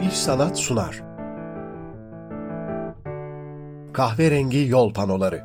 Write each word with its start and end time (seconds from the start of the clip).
İş 0.00 0.12
Sanat 0.12 0.58
sunar. 0.58 1.02
Kahverengi 3.92 4.66
Yol 4.68 4.92
Panoları 4.92 5.42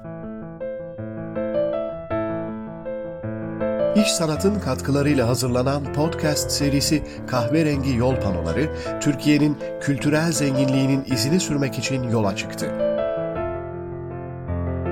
İş 3.95 4.07
Sanat'ın 4.11 4.59
katkılarıyla 4.59 5.27
hazırlanan 5.27 5.93
podcast 5.93 6.51
serisi 6.51 7.03
Kahverengi 7.27 7.95
Yol 7.95 8.15
Panoları, 8.15 8.69
Türkiye'nin 9.01 9.57
kültürel 9.81 10.31
zenginliğinin 10.31 11.03
izini 11.05 11.39
sürmek 11.39 11.79
için 11.79 12.03
yola 12.03 12.35
çıktı. 12.35 12.88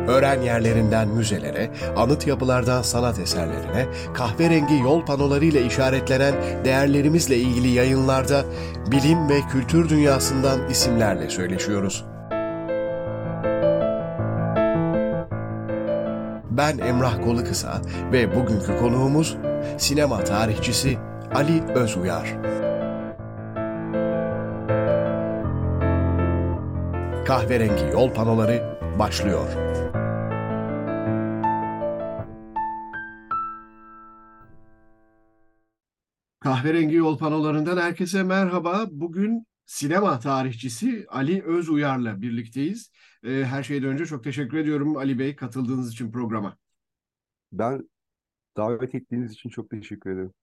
Öğren 0.08 0.42
yerlerinden 0.42 1.08
müzelere, 1.08 1.70
anıt 1.96 2.28
yapılardan 2.28 2.82
sanat 2.82 3.20
eserlerine, 3.20 3.86
kahverengi 4.14 4.80
yol 4.84 5.06
panolarıyla 5.06 5.62
işaretlenen 5.62 6.34
değerlerimizle 6.66 7.38
ilgili 7.38 7.68
yayınlarda 7.68 8.44
bilim 8.92 9.30
ve 9.30 9.42
kültür 9.52 9.90
dünyasından 9.90 10.70
isimlerle 10.70 11.30
söyleşiyoruz. 11.30 12.06
Ben 16.52 16.78
Emrah 16.78 17.24
Kolukısa 17.24 17.82
ve 18.12 18.36
bugünkü 18.36 18.78
konuğumuz 18.78 19.38
sinema 19.78 20.24
tarihçisi 20.24 20.98
Ali 21.36 21.64
Özuyar. 21.64 22.36
Kahverengi 27.26 27.86
yol 27.94 28.14
panoları 28.14 28.78
başlıyor. 29.00 29.48
Kahverengi 36.48 36.96
yol 36.96 37.18
panolarından 37.18 37.78
herkese 37.78 38.24
merhaba. 38.24 38.88
Bugün 38.92 39.48
sinema 39.66 40.20
tarihçisi 40.20 41.06
Ali 41.10 41.44
Özuyar'la 41.44 42.22
birlikteyiz. 42.22 42.92
Ee, 43.24 43.30
her 43.30 43.64
şeyden 43.64 43.90
önce 43.90 44.06
çok 44.06 44.24
teşekkür 44.24 44.58
ediyorum 44.58 44.98
Ali 44.98 45.20
Bey 45.20 45.36
katıldığınız 45.36 45.92
için 45.92 46.12
programa. 46.12 46.58
Ben 47.52 47.90
davet 48.58 48.96
ettiğiniz 48.96 49.32
için 49.32 49.50
çok 49.50 49.70
teşekkür 49.70 50.12
ederim. 50.12 50.34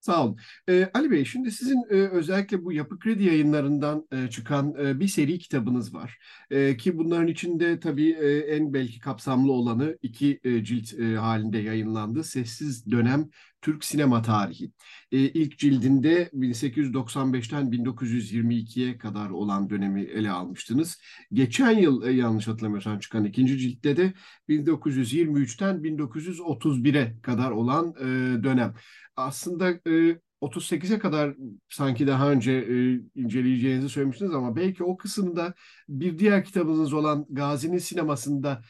Sağ 0.00 0.24
olun. 0.24 0.36
Ee, 0.68 0.90
Ali 0.94 1.10
Bey, 1.10 1.24
şimdi 1.24 1.50
sizin 1.50 1.82
e, 1.90 1.94
özellikle 1.94 2.64
bu 2.64 2.72
Yapı 2.72 2.98
Kredi 2.98 3.24
yayınlarından 3.24 4.08
e, 4.12 4.30
çıkan 4.30 4.74
e, 4.78 5.00
bir 5.00 5.08
seri 5.08 5.38
kitabınız 5.38 5.94
var. 5.94 6.18
E, 6.50 6.76
ki 6.76 6.98
bunların 6.98 7.26
içinde 7.26 7.80
tabii 7.80 8.10
e, 8.10 8.38
en 8.38 8.74
belki 8.74 8.98
kapsamlı 9.00 9.52
olanı 9.52 9.98
iki 10.02 10.40
e, 10.44 10.64
cilt 10.64 10.94
e, 10.94 11.16
halinde 11.16 11.58
yayınlandı. 11.58 12.24
Sessiz 12.24 12.90
Dönem 12.90 13.28
Türk 13.62 13.84
Sinema 13.84 14.22
Tarihi. 14.22 14.72
E, 15.12 15.18
ilk 15.18 15.58
cildinde 15.58 16.30
1895'ten 16.34 17.70
1922'ye 17.70 18.98
kadar 18.98 19.30
olan 19.30 19.70
dönemi 19.70 20.02
ele 20.02 20.30
almıştınız. 20.30 20.98
Geçen 21.32 21.70
yıl 21.70 22.02
e, 22.02 22.12
yanlış 22.12 22.48
hatırlamıyorsam 22.48 22.98
çıkan 22.98 23.24
ikinci 23.24 23.58
ciltte 23.58 23.96
de 23.96 24.14
1923'ten 24.48 25.76
1931'e 25.76 27.20
kadar 27.22 27.50
olan 27.50 27.94
e, 28.00 28.42
dönem 28.42 28.74
aslında 29.16 29.70
e, 29.70 30.18
38'e 30.40 30.98
kadar 30.98 31.34
sanki 31.68 32.06
daha 32.06 32.30
önce 32.30 32.52
e, 32.52 33.00
inceleyeceğinizi 33.20 33.88
söylemiştiniz 33.88 34.34
ama 34.34 34.56
belki 34.56 34.84
o 34.84 34.96
kısımda 34.96 35.54
bir 35.88 36.18
diğer 36.18 36.44
kitabınız 36.44 36.92
olan 36.92 37.26
Gazi'nin 37.30 37.78
sinemasında 37.78 38.62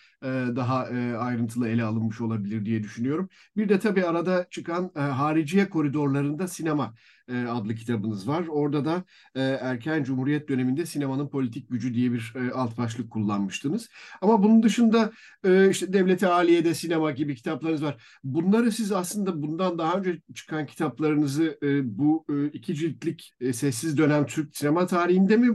daha 0.57 0.89
e, 0.89 1.17
ayrıntılı 1.17 1.69
ele 1.69 1.85
alınmış 1.85 2.21
olabilir 2.21 2.65
diye 2.65 2.83
düşünüyorum. 2.83 3.29
Bir 3.57 3.69
de 3.69 3.79
tabii 3.79 4.05
arada 4.05 4.47
çıkan 4.51 4.91
e, 4.97 5.01
Hariciye 5.01 5.69
Koridorlarında 5.69 6.49
Sinema 6.49 6.95
e, 7.29 7.47
adlı 7.47 7.75
kitabınız 7.75 8.29
var. 8.29 8.45
Orada 8.49 8.85
da 8.85 9.05
e, 9.35 9.41
erken 9.41 10.05
Cumhuriyet 10.05 10.49
döneminde 10.49 10.87
sinemanın 10.87 11.29
politik 11.29 11.71
gücü 11.71 11.95
diye 11.95 12.13
bir 12.13 12.33
e, 12.37 12.53
alt 12.53 12.79
başlık 12.79 13.11
kullanmıştınız. 13.11 13.89
Ama 14.23 14.43
bunun 14.43 14.62
dışında 14.62 15.12
e, 15.45 15.71
işte 15.71 15.93
Devleti 15.93 16.27
Aliye'de 16.27 16.75
sinema 16.75 17.11
gibi 17.11 17.34
kitaplarınız 17.37 17.83
var. 17.83 18.03
Bunları 18.25 18.73
siz 18.73 18.93
aslında 18.93 19.43
bundan 19.43 19.78
daha 19.78 19.95
önce 19.95 20.21
çıkan 20.34 20.67
kitaplarınızı 20.67 21.59
e, 21.62 21.99
bu 21.99 22.25
e, 22.31 22.47
iki 22.47 22.75
ciltlik 22.75 23.34
e, 23.41 23.53
Sessiz 23.53 23.99
Dönem 23.99 24.27
Türk 24.27 24.57
sinema 24.57 24.87
tarihinde 24.87 25.37
mi 25.37 25.49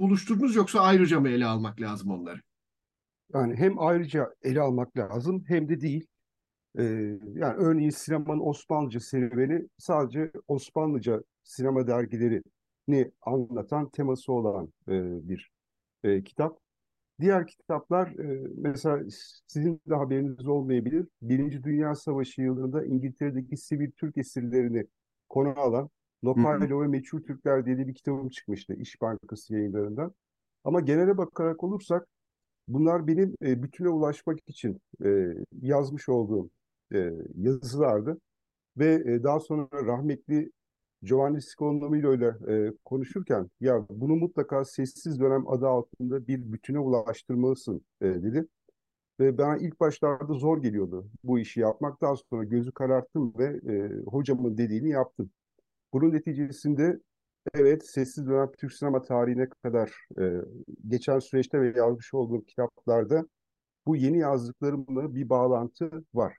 buluşturdunuz 0.00 0.56
yoksa 0.56 0.80
ayrıca 0.80 1.20
mı 1.20 1.28
ele 1.28 1.46
almak 1.46 1.80
lazım 1.80 2.10
onları? 2.10 2.53
Yani 3.34 3.56
hem 3.56 3.78
ayrıca 3.78 4.34
ele 4.42 4.60
almak 4.60 4.96
lazım 4.96 5.44
hem 5.48 5.68
de 5.68 5.80
değil. 5.80 6.06
Ee, 6.78 6.82
yani 7.34 7.56
örneğin 7.56 7.90
sinemanın 7.90 8.40
Osmanlıca 8.40 9.00
serüveni 9.00 9.68
sadece 9.78 10.32
Osmanlıca 10.48 11.22
sinema 11.44 11.86
dergilerini 11.86 13.12
anlatan 13.22 13.90
teması 13.90 14.32
olan 14.32 14.72
e, 14.88 15.28
bir 15.28 15.50
e, 16.04 16.24
kitap. 16.24 16.58
Diğer 17.20 17.46
kitaplar 17.46 18.08
e, 18.08 18.48
mesela 18.56 19.04
sizin 19.46 19.80
de 19.90 19.94
haberiniz 19.94 20.46
olmayabilir. 20.46 21.06
Birinci 21.22 21.64
Dünya 21.64 21.94
Savaşı 21.94 22.42
yılında 22.42 22.84
İngiltere'deki 22.84 23.56
sivil 23.56 23.90
Türk 23.90 24.16
esirlerini 24.18 24.86
konu 25.28 25.60
alan 25.60 25.90
Lokaylo 26.24 26.82
ve 26.82 26.86
Meçhul 26.86 27.22
Türkler 27.22 27.66
diye 27.66 27.78
bir 27.78 27.94
kitabım 27.94 28.28
çıkmıştı 28.28 28.74
İş 28.74 29.00
Bankası 29.00 29.54
yayınlarından. 29.54 30.14
Ama 30.64 30.80
genele 30.80 31.18
bakarak 31.18 31.64
olursak 31.64 32.08
bunlar 32.68 33.06
benim 33.06 33.34
e, 33.42 33.62
bütüne 33.62 33.88
ulaşmak 33.88 34.38
için 34.46 34.80
e, 35.04 35.34
yazmış 35.62 36.08
olduğum 36.08 36.50
e, 36.94 37.10
yazılardı. 37.36 38.18
Ve 38.76 38.94
e, 38.94 39.22
daha 39.22 39.40
sonra 39.40 39.68
rahmetli 39.72 40.50
Giovanni 41.02 41.42
Scolnomilo 41.42 42.14
ile 42.14 42.34
e, 42.48 42.72
konuşurken 42.84 43.50
ya 43.60 43.86
bunu 43.90 44.16
mutlaka 44.16 44.64
sessiz 44.64 45.20
dönem 45.20 45.48
adı 45.48 45.68
altında 45.68 46.26
bir 46.26 46.52
bütüne 46.52 46.78
ulaştırmalısın 46.78 47.84
e, 48.02 48.06
dedi. 48.06 48.46
Ve 49.20 49.38
bana 49.38 49.56
ilk 49.56 49.80
başlarda 49.80 50.34
zor 50.34 50.62
geliyordu 50.62 51.06
bu 51.24 51.38
işi 51.38 51.60
yapmak. 51.60 52.00
Daha 52.02 52.16
sonra 52.16 52.44
gözü 52.44 52.72
kararttım 52.72 53.34
ve 53.38 53.60
e, 53.72 54.02
hocamın 54.06 54.58
dediğini 54.58 54.90
yaptım. 54.90 55.30
Bunun 55.92 56.12
neticesinde 56.12 57.00
evet 57.54 57.86
sessiz 57.86 58.26
dönem 58.26 58.52
Türk 58.58 58.72
sinema 58.72 59.02
tarihine 59.02 59.48
kadar 59.48 59.92
e, 60.20 60.22
geçen 60.88 61.18
süreçte 61.18 61.60
ve 61.60 61.78
yazmış 61.78 62.14
olduğum 62.14 62.44
kitaplarda 62.44 63.26
bu 63.86 63.96
yeni 63.96 64.18
yazdıklarımla 64.18 65.14
bir 65.14 65.28
bağlantı 65.28 66.04
var. 66.14 66.36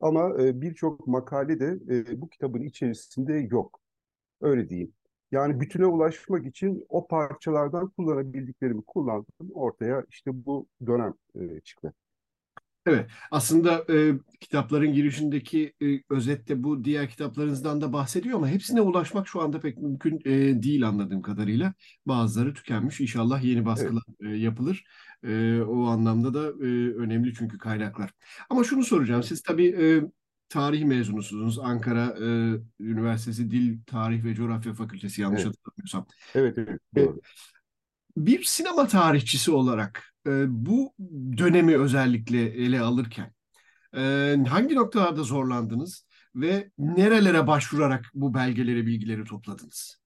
Ama 0.00 0.42
e, 0.42 0.60
birçok 0.60 1.06
makale 1.06 1.60
de 1.60 1.78
e, 1.90 2.20
bu 2.20 2.28
kitabın 2.28 2.62
içerisinde 2.62 3.34
yok. 3.50 3.80
Öyle 4.40 4.68
diyeyim. 4.68 4.94
Yani 5.32 5.60
bütüne 5.60 5.86
ulaşmak 5.86 6.46
için 6.46 6.86
o 6.88 7.06
parçalardan 7.08 7.88
kullanabildiklerimi 7.90 8.82
kullandım. 8.82 9.50
Ortaya 9.54 10.04
işte 10.10 10.46
bu 10.46 10.66
dönem 10.86 11.14
e, 11.34 11.60
çıktı. 11.60 11.94
Evet, 12.86 13.10
aslında 13.30 13.84
e, 13.90 14.12
kitapların 14.40 14.92
girişindeki 14.92 15.74
e, 15.82 16.02
özette 16.10 16.62
bu 16.62 16.84
diğer 16.84 17.08
kitaplarınızdan 17.10 17.80
da 17.80 17.92
bahsediyor 17.92 18.36
ama 18.36 18.48
hepsine 18.48 18.80
ulaşmak 18.80 19.28
şu 19.28 19.40
anda 19.40 19.60
pek 19.60 19.78
mümkün 19.78 20.20
e, 20.24 20.62
değil 20.62 20.88
anladığım 20.88 21.22
kadarıyla. 21.22 21.74
Bazıları 22.06 22.54
tükenmiş. 22.54 23.00
İnşallah 23.00 23.44
yeni 23.44 23.64
baskılar 23.64 24.02
evet. 24.20 24.32
e, 24.32 24.36
yapılır. 24.36 24.84
E, 25.24 25.60
o 25.60 25.84
anlamda 25.84 26.34
da 26.34 26.66
e, 26.66 26.94
önemli 26.94 27.34
çünkü 27.34 27.58
kaynaklar. 27.58 28.10
Ama 28.50 28.64
şunu 28.64 28.84
soracağım. 28.84 29.22
Siz 29.22 29.42
tabii 29.42 29.66
e, 29.66 30.02
tarih 30.48 30.84
mezunusunuz. 30.84 31.58
Ankara 31.58 32.14
e, 32.20 32.56
Üniversitesi 32.80 33.50
Dil, 33.50 33.78
Tarih 33.86 34.24
ve 34.24 34.34
Coğrafya 34.34 34.74
Fakültesi 34.74 35.22
yanlış 35.22 35.42
evet. 35.42 35.54
hatırlamıyorsam. 35.56 36.06
Evet, 36.34 36.58
evet. 36.58 36.80
Doğru. 36.96 37.20
E, 38.16 38.26
bir 38.26 38.44
sinema 38.44 38.86
tarihçisi 38.86 39.50
olarak 39.50 40.11
e, 40.26 40.44
bu 40.48 40.94
dönemi 41.38 41.76
özellikle 41.76 42.40
ele 42.42 42.80
alırken 42.80 43.32
e, 43.96 44.00
hangi 44.48 44.74
noktalarda 44.74 45.22
zorlandınız 45.22 46.06
ve 46.34 46.70
nerelere 46.78 47.46
başvurarak 47.46 48.04
bu 48.14 48.34
belgeleri, 48.34 48.86
bilgileri 48.86 49.24
topladınız? 49.24 50.00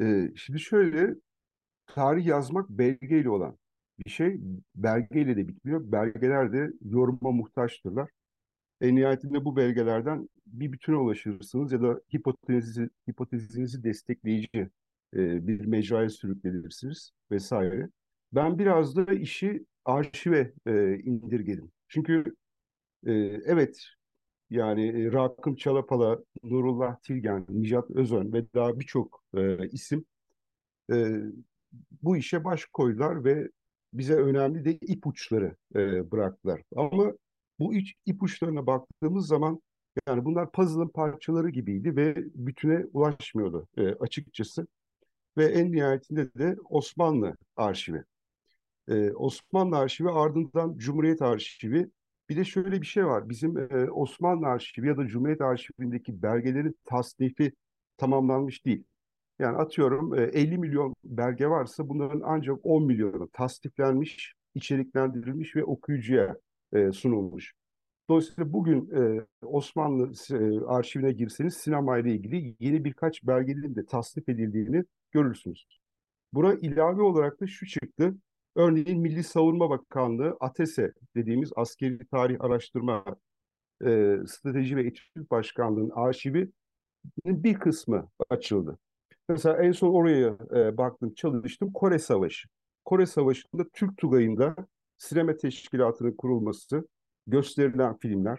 E, 0.00 0.32
şimdi 0.36 0.60
şöyle, 0.60 1.14
tarih 1.86 2.26
yazmak 2.26 2.70
belgeyle 2.70 3.30
olan 3.30 3.58
bir 3.98 4.10
şey. 4.10 4.40
Belgeyle 4.74 5.36
de 5.36 5.48
bitmiyor. 5.48 5.92
Belgeler 5.92 6.52
de 6.52 6.72
yoruma 6.84 7.30
muhtaçtırlar. 7.30 8.10
En 8.80 8.96
nihayetinde 8.96 9.44
bu 9.44 9.56
belgelerden 9.56 10.28
bir 10.46 10.72
bütüne 10.72 10.96
ulaşırsınız 10.96 11.72
ya 11.72 11.82
da 11.82 12.00
hipotezinizi, 12.14 12.90
hipotezinizi 13.10 13.84
destekleyici 13.84 14.70
e, 15.14 15.46
bir 15.46 15.64
mecraya 15.66 16.10
sürüklenirsiniz 16.10 17.12
vesaire. 17.30 17.88
Ben 18.32 18.58
biraz 18.58 18.96
da 18.96 19.14
işi 19.14 19.66
arşive 19.84 20.52
e, 20.66 20.98
indirgedim. 20.98 21.72
Çünkü 21.88 22.36
e, 23.06 23.12
evet 23.46 23.80
yani 24.50 24.88
e, 24.88 25.12
Rakım 25.12 25.56
Çalapala, 25.56 26.18
Nurullah 26.44 26.96
Tilgen, 27.02 27.46
Nicat 27.48 27.90
Özön 27.90 28.32
ve 28.32 28.46
daha 28.54 28.80
birçok 28.80 29.24
e, 29.36 29.68
isim 29.68 30.04
e, 30.92 31.16
bu 32.02 32.16
işe 32.16 32.44
baş 32.44 32.64
koydular 32.66 33.24
ve 33.24 33.48
bize 33.92 34.14
önemli 34.14 34.64
de 34.64 34.72
ipuçları 34.72 35.56
e, 35.76 36.10
bıraktılar. 36.10 36.62
Ama 36.76 37.12
bu 37.58 37.74
iç, 37.74 37.94
ipuçlarına 38.06 38.66
baktığımız 38.66 39.26
zaman 39.26 39.62
yani 40.08 40.24
bunlar 40.24 40.52
puzzle'ın 40.52 40.88
parçaları 40.88 41.50
gibiydi 41.50 41.96
ve 41.96 42.16
bütüne 42.34 42.86
ulaşmıyordu 42.92 43.68
e, 43.76 43.88
açıkçası. 43.88 44.66
ve 45.38 45.46
en 45.46 45.72
nihayetinde 45.72 46.34
de 46.34 46.56
Osmanlı 46.70 47.36
arşivi. 47.56 48.04
Osmanlı 49.14 49.76
arşivi 49.76 50.08
ardından 50.08 50.78
Cumhuriyet 50.78 51.22
arşivi. 51.22 51.90
Bir 52.28 52.36
de 52.36 52.44
şöyle 52.44 52.80
bir 52.80 52.86
şey 52.86 53.06
var. 53.06 53.28
Bizim 53.28 53.68
Osmanlı 53.92 54.46
arşivi 54.46 54.88
ya 54.88 54.96
da 54.96 55.06
Cumhuriyet 55.06 55.40
arşivindeki 55.40 56.22
belgelerin 56.22 56.76
tasnifi 56.84 57.52
tamamlanmış 57.96 58.66
değil. 58.66 58.84
Yani 59.38 59.56
atıyorum 59.56 60.14
50 60.14 60.58
milyon 60.58 60.94
belge 61.04 61.46
varsa 61.46 61.88
bunların 61.88 62.22
ancak 62.24 62.58
10 62.62 62.84
milyonu 62.84 63.28
tasdiflenmiş, 63.32 64.34
içeriklendirilmiş 64.54 65.56
ve 65.56 65.64
okuyucuya 65.64 66.36
sunulmuş. 66.92 67.52
Dolayısıyla 68.08 68.52
bugün 68.52 68.90
Osmanlı 69.42 70.12
arşivine 70.66 71.12
girseniz 71.12 71.54
sinema 71.54 71.98
ilgili 71.98 72.56
yeni 72.60 72.84
birkaç 72.84 73.22
belgenin 73.22 73.74
de 73.74 73.86
tasnif 73.86 74.28
edildiğini 74.28 74.84
görürsünüz. 75.12 75.66
Buna 76.32 76.54
ilave 76.54 77.02
olarak 77.02 77.40
da 77.40 77.46
şu 77.46 77.66
çıktı. 77.66 78.14
Örneğin 78.56 79.00
Milli 79.00 79.24
Savunma 79.24 79.70
Bakanlığı 79.70 80.36
ATESE 80.40 80.92
dediğimiz 81.16 81.50
Askeri 81.56 82.06
Tarih 82.06 82.36
Araştırma 82.40 83.04
Strateji 84.26 84.76
ve 84.76 84.86
Etüt 84.86 85.30
Başkanlığı'nın 85.30 85.90
arşivi 85.90 86.50
bir 87.26 87.54
kısmı 87.54 88.08
açıldı. 88.30 88.78
Mesela 89.28 89.62
en 89.62 89.72
son 89.72 89.94
oraya 89.94 90.36
e, 90.56 90.76
baktım, 90.76 91.14
çalıştım. 91.14 91.72
Kore 91.72 91.98
Savaşı. 91.98 92.48
Kore 92.84 93.06
Savaşı'nda 93.06 93.64
Türk 93.72 93.96
Tugayı'nda 93.96 94.56
sinema 94.98 95.36
teşkilatının 95.36 96.12
kurulması, 96.12 96.88
gösterilen 97.26 97.98
filmler 97.98 98.38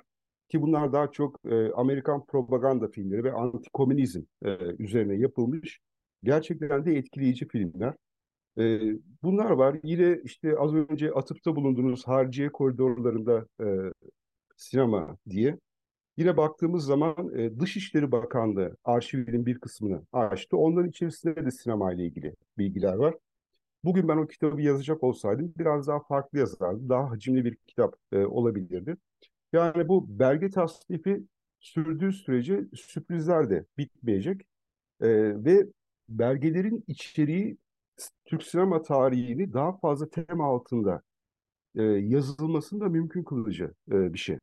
ki 0.50 0.62
bunlar 0.62 0.94
daha 0.94 1.12
çok 1.12 1.40
e, 1.46 1.72
Amerikan 1.72 2.26
propaganda 2.26 2.88
filmleri 2.88 3.24
ve 3.24 3.32
antikomünizm 3.32 4.22
e, 4.46 4.58
üzerine 4.80 5.16
yapılmış 5.16 5.80
gerçekten 6.24 6.86
de 6.86 6.98
etkileyici 6.98 7.48
filmler. 7.48 7.94
E, 8.60 8.80
bunlar 9.24 9.52
var. 9.52 9.78
Yine 9.84 10.20
işte 10.24 10.58
az 10.58 10.74
önce 10.74 11.12
atıfta 11.12 11.56
bulunduğunuz 11.56 12.08
Harciye 12.08 12.52
koridorlarında 12.52 13.46
e, 13.62 13.66
sinema 14.58 15.18
diye 15.30 15.58
Yine 16.20 16.38
baktığımız 16.38 16.86
zaman 16.86 17.34
e, 17.38 17.60
Dışişleri 17.60 18.12
Bakanlığı 18.12 18.78
arşivinin 18.84 19.46
bir 19.46 19.60
kısmını 19.60 20.02
açtı. 20.14 20.58
Onların 20.58 20.90
içerisinde 20.90 21.46
de 21.46 21.52
sinema 21.52 21.94
ile 21.94 22.06
ilgili 22.06 22.36
bilgiler 22.58 22.94
var. 22.94 23.16
Bugün 23.84 24.08
ben 24.08 24.18
o 24.18 24.28
kitabı 24.28 24.62
yazacak 24.62 25.04
olsaydım 25.04 25.54
biraz 25.58 25.88
daha 25.88 26.00
farklı 26.00 26.40
yazardım. 26.40 26.90
Daha 26.90 27.12
hacimli 27.12 27.46
bir 27.46 27.56
kitap 27.56 27.96
e, 28.12 28.26
olabilirdi. 28.26 28.98
Yani 29.54 29.88
bu 29.88 30.20
belge 30.20 30.50
tasnifi 30.50 31.24
sürdüğü 31.60 32.14
sürece 32.14 32.66
sürprizler 32.76 33.50
de 33.50 33.66
bitmeyecek. 33.78 34.42
E, 35.02 35.08
ve 35.46 35.68
belgelerin 36.10 36.84
içeriği 36.88 37.58
Türk 38.25 38.44
sinema 38.44 38.81
tarihini 38.81 39.54
daha 39.54 39.78
fazla 39.78 40.10
tema 40.10 40.46
altında 40.46 41.01
e, 41.75 41.84
yazılmasını 41.84 42.81
da 42.81 42.90
mümkün 42.90 43.24
kılıcı 43.24 43.74
e, 43.92 44.13
bir 44.13 44.19
şey. 44.19 44.38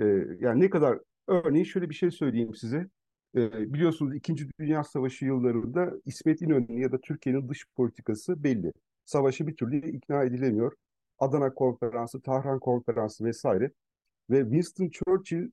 E, 0.00 0.04
yani 0.40 0.60
ne 0.60 0.70
kadar 0.70 0.98
örneğin 1.28 1.64
şöyle 1.64 1.90
bir 1.90 1.94
şey 1.94 2.10
söyleyeyim 2.10 2.54
size. 2.54 2.88
E, 3.36 3.72
biliyorsunuz 3.74 4.16
İkinci 4.16 4.48
Dünya 4.60 4.84
Savaşı 4.84 5.24
yıllarında 5.24 5.92
İsmet 6.04 6.42
İnönü 6.42 6.80
ya 6.80 6.92
da 6.92 7.00
Türkiye'nin 7.00 7.48
dış 7.48 7.66
politikası 7.76 8.44
belli. 8.44 8.72
Savaşı 9.04 9.46
bir 9.46 9.56
türlü 9.56 9.90
ikna 9.90 10.24
edilemiyor. 10.24 10.72
Adana 11.18 11.54
Konferansı, 11.54 12.20
Tahran 12.22 12.58
Konferansı 12.58 13.24
vesaire. 13.24 13.70
Ve 14.30 14.40
Winston 14.42 14.88
Churchill 14.88 15.50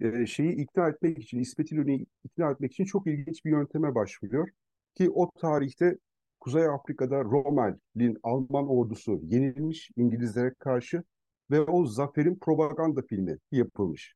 e, 0.00 0.26
şeyi 0.26 0.52
ikna 0.52 0.88
etmek 0.88 1.18
için, 1.18 1.38
İsmet 1.38 1.72
İnönü'yü 1.72 2.06
ikna 2.24 2.50
etmek 2.50 2.72
için 2.72 2.84
çok 2.84 3.06
ilginç 3.06 3.44
bir 3.44 3.50
yönteme 3.50 3.94
başvuruyor. 3.94 4.48
Ki 4.94 5.10
o 5.10 5.30
tarihte 5.30 5.98
Kuzey 6.44 6.66
Afrika'da 6.66 7.24
Rommel'in 7.24 8.18
Alman 8.22 8.68
ordusu 8.68 9.20
yenilmiş 9.22 9.90
İngilizlere 9.96 10.54
karşı 10.58 11.02
ve 11.50 11.60
o 11.60 11.86
zaferin 11.86 12.38
propaganda 12.38 13.02
filmi 13.02 13.38
yapılmış. 13.52 14.14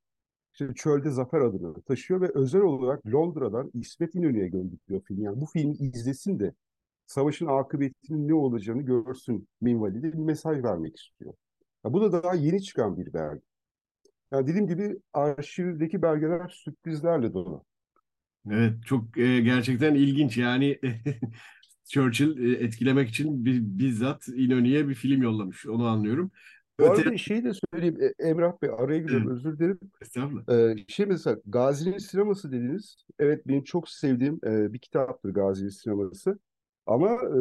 İşte 0.53 0.75
Çölde 0.75 1.11
Zafer 1.11 1.41
adını 1.41 1.83
taşıyor 1.83 2.21
ve 2.21 2.31
özel 2.35 2.61
olarak 2.61 3.07
Londra'dan 3.07 3.71
İsmet 3.75 4.15
İnönü'ye 4.15 4.49
gönderiliyor 4.49 5.03
film. 5.05 5.23
Yani 5.23 5.41
bu 5.41 5.47
filmi 5.47 5.75
izlesin 5.75 6.39
de 6.39 6.55
savaşın 7.07 7.47
akıbetinin 7.47 8.29
ne 8.29 8.35
olacağını 8.35 8.83
görsün 8.83 9.49
minvalinde 9.61 10.13
bir 10.13 10.19
mesaj 10.19 10.63
vermek 10.65 10.97
istiyor. 10.97 11.35
Ya 11.85 11.93
bu 11.93 12.01
da 12.01 12.23
daha 12.23 12.35
yeni 12.35 12.63
çıkan 12.63 12.97
bir 12.97 13.13
belge. 13.13 13.41
Yani 14.33 14.47
dediğim 14.47 14.67
gibi 14.67 14.97
arşivdeki 15.13 16.03
belgeler 16.03 16.49
sürprizlerle 16.49 17.33
dolu. 17.33 17.65
Evet, 18.51 18.75
çok 18.87 19.19
e, 19.19 19.41
gerçekten 19.41 19.95
ilginç. 19.95 20.39
Yani 20.39 20.81
Churchill 21.89 22.39
e, 22.39 22.65
etkilemek 22.65 23.09
için 23.09 23.45
bizzat 23.79 24.29
İnönü'ye 24.29 24.89
bir 24.89 24.95
film 24.95 25.23
yollamış. 25.23 25.67
Onu 25.67 25.87
anlıyorum. 25.87 26.31
Bu 26.81 26.85
Öte... 26.85 27.03
arada 27.03 27.17
şeyi 27.17 27.45
de 27.45 27.53
söyleyeyim 27.53 27.99
e, 28.01 28.29
Emrah 28.29 28.53
Bey 28.63 28.71
araya 28.79 28.99
giriyorum 28.99 29.31
özür 29.31 29.59
dilerim. 29.59 29.79
Estağfurullah. 30.01 30.49
Ee, 30.49 30.85
şey 30.89 31.07
mesela 31.07 31.37
Gazi'nin 31.47 31.99
sineması 31.99 32.53
dediniz. 32.53 32.97
Evet 33.19 33.49
benim 33.49 33.65
çok 33.65 33.89
sevdiğim 33.89 34.41
e, 34.47 34.73
bir 34.73 34.79
kitaptır 34.79 35.31
Gazi'nin 35.31 35.69
sineması. 35.69 36.39
Ama 36.87 37.15
e, 37.15 37.39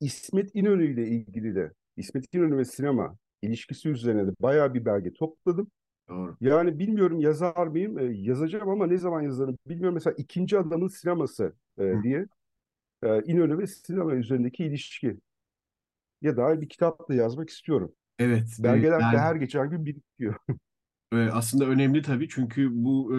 İsmet 0.00 0.50
İnönü 0.54 0.92
ile 0.92 1.08
ilgili 1.08 1.54
de 1.54 1.72
İsmet 1.96 2.34
İnönü 2.34 2.56
ve 2.56 2.64
sinema 2.64 3.16
ilişkisi 3.42 3.88
üzerine 3.88 4.26
de 4.26 4.30
bayağı 4.40 4.74
bir 4.74 4.84
belge 4.84 5.12
topladım. 5.12 5.70
Doğru. 6.08 6.36
Yani 6.40 6.78
bilmiyorum 6.78 7.20
yazar 7.20 7.66
mıyım? 7.66 7.98
E, 7.98 8.04
yazacağım 8.04 8.68
ama 8.68 8.86
ne 8.86 8.98
zaman 8.98 9.22
yazarım 9.22 9.58
bilmiyorum. 9.66 9.94
Mesela 9.94 10.14
ikinci 10.18 10.58
adamın 10.58 10.88
sineması 10.88 11.52
e, 11.78 11.94
diye 12.02 12.26
e, 13.02 13.22
İnönü 13.22 13.58
ve 13.58 13.66
sinema 13.66 14.14
üzerindeki 14.14 14.64
ilişki 14.64 15.16
ya 16.22 16.36
da 16.36 16.60
bir 16.60 16.68
kitap 16.68 17.08
da 17.08 17.14
yazmak 17.14 17.50
istiyorum. 17.50 17.92
Evet. 18.18 18.56
Belgeler 18.58 19.00
yani, 19.00 19.16
de 19.16 19.18
her 19.18 19.34
geçen 19.36 19.70
gün 19.70 19.84
birikiyor. 19.84 20.34
aslında 21.32 21.64
önemli 21.64 22.02
tabii 22.02 22.28
çünkü 22.28 22.68
bu 22.72 23.18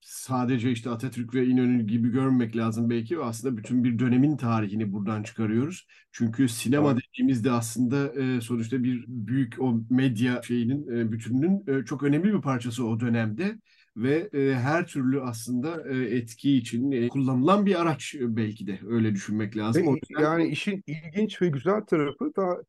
sadece 0.00 0.70
işte 0.70 0.90
Atatürk 0.90 1.34
ve 1.34 1.46
İnönü 1.46 1.86
gibi 1.86 2.08
görmemek 2.08 2.56
lazım 2.56 2.90
belki. 2.90 3.18
Aslında 3.18 3.56
bütün 3.56 3.84
bir 3.84 3.98
dönemin 3.98 4.36
tarihini 4.36 4.92
buradan 4.92 5.22
çıkarıyoruz. 5.22 5.86
Çünkü 6.12 6.48
sinema 6.48 6.92
evet. 6.92 7.02
dediğimizde 7.12 7.50
aslında 7.50 8.20
e, 8.22 8.40
sonuçta 8.40 8.82
bir 8.82 9.04
büyük 9.08 9.60
o 9.60 9.80
medya 9.90 10.42
şeyinin 10.42 10.88
e, 10.96 11.12
bütününün 11.12 11.84
çok 11.84 12.02
önemli 12.02 12.34
bir 12.34 12.42
parçası 12.42 12.86
o 12.86 13.00
dönemde 13.00 13.58
ve 13.96 14.28
her 14.54 14.86
türlü 14.86 15.20
aslında 15.20 15.90
etki 15.90 16.56
için 16.56 17.08
kullanılan 17.08 17.66
bir 17.66 17.80
araç 17.80 18.14
belki 18.18 18.66
de 18.66 18.78
öyle 18.86 19.14
düşünmek 19.14 19.56
lazım. 19.56 19.94
Ve, 19.94 20.22
yani 20.22 20.46
işin 20.48 20.84
ilginç 20.86 21.42
ve 21.42 21.48
güzel 21.48 21.80
tarafı 21.80 22.36
da 22.36 22.62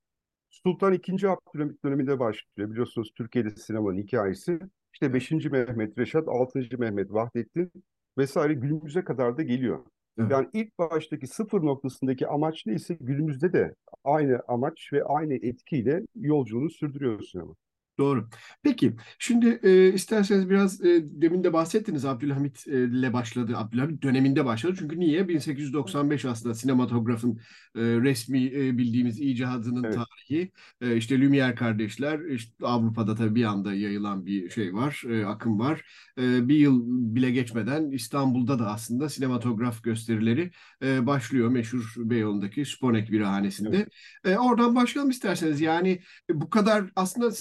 Sultan 0.50 0.94
II. 0.94 1.28
Abdülhamit 1.28 1.84
döneminde 1.86 2.20
başlıyor. 2.20 2.72
Biliyorsunuz 2.72 3.12
Türkiye'de 3.16 3.50
sinemanın 3.50 3.98
hikayesi. 3.98 4.60
İşte 4.94 5.14
5. 5.14 5.32
Mehmet 5.32 5.98
Reşat, 5.98 6.28
6. 6.28 6.60
Mehmet 6.78 7.12
Vahdettin 7.12 7.72
vesaire 8.18 8.54
günümüze 8.54 9.04
kadar 9.04 9.38
da 9.38 9.42
geliyor. 9.42 9.80
Evet. 10.18 10.32
Yani 10.32 10.48
ilk 10.54 10.78
baştaki 10.80 11.28
sıfır 11.28 11.62
noktasındaki 11.62 12.28
amaç 12.28 12.66
neyse 12.66 12.98
günümüzde 13.00 13.54
de 13.54 13.76
aynı 14.04 14.40
amaç 14.48 14.90
ve 14.94 15.04
aynı 15.04 15.34
etkiyle 15.34 16.02
yolculuğunu 16.16 16.70
sürdürüyor 16.70 17.22
sinema. 17.22 17.56
Doğru. 18.00 18.30
Peki 18.64 18.96
şimdi 19.20 19.60
e, 19.64 19.94
isterseniz 19.94 20.50
biraz 20.50 20.82
e, 20.86 21.02
demin 21.04 21.44
de 21.44 21.54
bahsettiniz 21.54 22.06
Abdülhamit 22.06 22.68
e, 22.68 22.84
ile 22.84 23.14
başladı. 23.14 23.54
Abdülhamit 23.58 24.04
döneminde 24.04 24.46
başladı. 24.46 24.76
Çünkü 24.80 25.00
niye? 25.00 25.28
1895 25.28 26.26
aslında 26.26 26.56
sinematografın 26.56 27.40
e, 27.76 27.82
resmi 27.82 28.46
e, 28.46 28.78
bildiğimiz 28.78 29.22
icadının 29.22 29.84
evet. 29.84 29.96
tarihi. 29.96 30.52
E, 30.82 30.98
işte 30.98 31.16
Lumière 31.16 31.56
kardeşler 31.56 32.20
işte 32.20 32.66
Avrupa'da 32.66 33.16
tabii 33.16 33.36
bir 33.36 33.44
anda 33.44 33.74
yayılan 33.74 34.26
bir 34.26 34.50
şey 34.50 34.74
var, 34.74 35.04
e, 35.10 35.26
akım 35.26 35.60
var. 35.60 35.82
E, 36.18 36.48
bir 36.48 36.56
yıl 36.56 36.82
bile 37.16 37.32
geçmeden 37.32 37.92
İstanbul'da 37.92 38.60
da 38.60 38.72
aslında 38.72 39.10
sinematograf 39.10 39.84
gösterileri 39.84 40.52
e, 40.84 41.06
başlıyor. 41.06 41.50
Meşhur 41.50 41.94
Beyoğlu'ndaki 41.98 42.66
Sponek 42.66 43.12
Birahanesi'nde. 43.12 43.78
Evet. 43.78 43.90
E, 44.26 44.38
oradan 44.38 44.76
başlayalım 44.76 45.12
isterseniz. 45.12 45.62
Yani 45.62 46.00
bu 46.30 46.50
kadar 46.50 46.92
aslında 46.96 47.32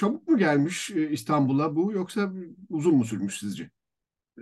Çabuk 0.00 0.28
mu 0.28 0.38
gelmiş 0.38 0.90
e, 0.90 1.10
İstanbul'a 1.10 1.76
bu 1.76 1.92
yoksa 1.92 2.32
uzun 2.70 2.94
mu 2.94 3.04
sürmüş 3.04 3.38
sizce? 3.38 3.70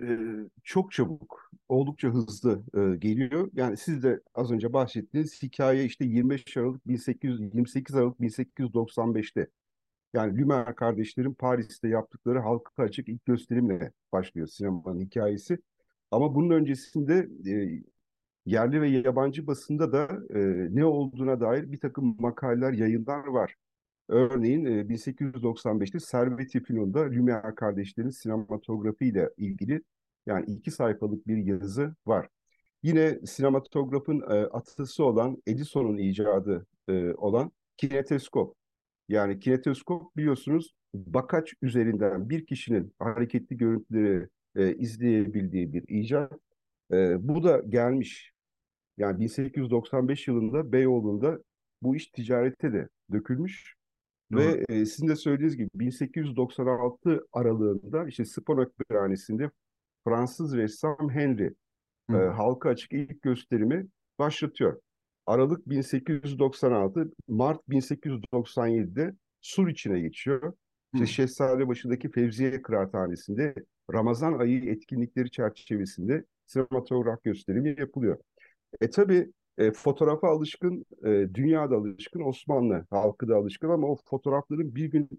Ee, 0.01 0.19
çok 0.63 0.91
çabuk, 0.91 1.51
oldukça 1.69 2.07
hızlı 2.07 2.63
e, 2.73 2.95
geliyor. 2.95 3.49
Yani 3.53 3.77
siz 3.77 4.03
de 4.03 4.21
az 4.35 4.51
önce 4.51 4.73
bahsettiğiniz 4.73 5.43
hikaye 5.43 5.85
işte 5.85 6.05
25 6.05 6.57
Aralık 6.57 6.87
1800, 6.87 7.41
28 7.41 7.95
Aralık 7.95 8.19
1895'te. 8.19 9.47
Yani 10.13 10.41
Lumière 10.41 10.75
kardeşlerin 10.75 11.33
Paris'te 11.33 11.87
yaptıkları 11.87 12.39
halka 12.39 12.83
açık 12.83 13.09
ilk 13.09 13.25
gösterimle 13.25 13.91
başlıyor 14.11 14.47
sinemanın 14.47 15.01
hikayesi. 15.01 15.59
Ama 16.11 16.35
bunun 16.35 16.49
öncesinde 16.49 17.29
e, 17.51 17.83
yerli 18.45 18.81
ve 18.81 18.89
yabancı 18.89 19.47
basında 19.47 19.91
da 19.91 20.07
e, 20.29 20.39
ne 20.75 20.85
olduğuna 20.85 21.41
dair 21.41 21.71
bir 21.71 21.79
takım 21.79 22.15
makaleler, 22.19 22.73
yayınlar 22.73 23.27
var. 23.27 23.55
Örneğin 24.09 24.65
1895'te 24.65 25.99
Servet-i 25.99 26.63
Fünun'da 26.63 26.99
Lumière 26.99 27.55
kardeşlerin 27.55 28.09
sinematografi 28.09 29.05
ile 29.05 29.29
ilgili 29.37 29.81
yani 30.25 30.45
iki 30.45 30.71
sayfalık 30.71 31.27
bir 31.27 31.37
yazı 31.37 31.95
var. 32.05 32.27
yine 32.83 33.19
sinematografın 33.25 34.21
atısı 34.51 35.05
olan 35.05 35.37
Edison'un 35.47 35.97
icadı 35.97 36.65
olan 37.17 37.51
kineteskop. 37.77 38.55
Yani 39.09 39.39
kineteskop 39.39 40.17
biliyorsunuz 40.17 40.73
bakaç 40.93 41.53
üzerinden 41.61 42.29
bir 42.29 42.45
kişinin 42.45 42.93
hareketli 42.99 43.57
görüntüleri 43.57 44.27
izleyebildiği 44.55 45.73
bir 45.73 45.83
icat. 45.87 46.33
Bu 47.19 47.43
da 47.43 47.61
gelmiş. 47.69 48.33
Yani 48.97 49.19
1895 49.19 50.27
yılında 50.27 50.71
Beyoğlu'nda 50.71 51.39
bu 51.81 51.95
iş 51.95 52.07
ticarete 52.07 52.73
de 52.73 52.89
dökülmüş. 53.11 53.78
Doğru. 54.31 54.39
Ve 54.39 54.65
e, 54.69 54.85
sizin 54.85 55.07
de 55.07 55.15
söylediğiniz 55.15 55.57
gibi 55.57 55.69
1896 55.73 57.27
aralığında 57.33 58.07
işte 58.07 58.25
Sponak 58.25 58.79
Birhanesi'nde 58.79 59.51
Fransız 60.03 60.57
ressam 60.57 61.09
Henry 61.09 61.53
e, 62.09 62.13
halka 62.13 62.69
açık 62.69 62.93
ilk 62.93 63.21
gösterimi 63.21 63.87
başlatıyor. 64.19 64.81
Aralık 65.25 65.69
1896, 65.69 67.11
Mart 67.27 67.61
1897'de 67.69 69.15
Sur 69.41 69.67
içine 69.67 69.99
geçiyor. 69.99 70.53
İşte 70.93 71.05
Şehzadebaşı'daki 71.05 72.11
Fevziye 72.11 72.61
Kıraathanesi'nde 72.61 73.55
Ramazan 73.93 74.39
ayı 74.39 74.69
etkinlikleri 74.69 75.31
çerçevesinde 75.31 76.25
sinematograf 76.45 77.23
gösterimi 77.23 77.75
yapılıyor. 77.79 78.17
E 78.81 78.89
tabi 78.89 79.31
e, 79.59 79.71
fotoğrafa 79.71 80.27
alışkın, 80.27 80.85
e, 81.05 81.27
dünyada 81.33 81.75
alışkın, 81.75 82.21
Osmanlı 82.21 82.85
halkı 82.89 83.27
da 83.27 83.35
alışkın 83.35 83.69
ama 83.69 83.87
o 83.87 83.97
fotoğrafların 84.05 84.75
bir 84.75 84.85
gün 84.85 85.09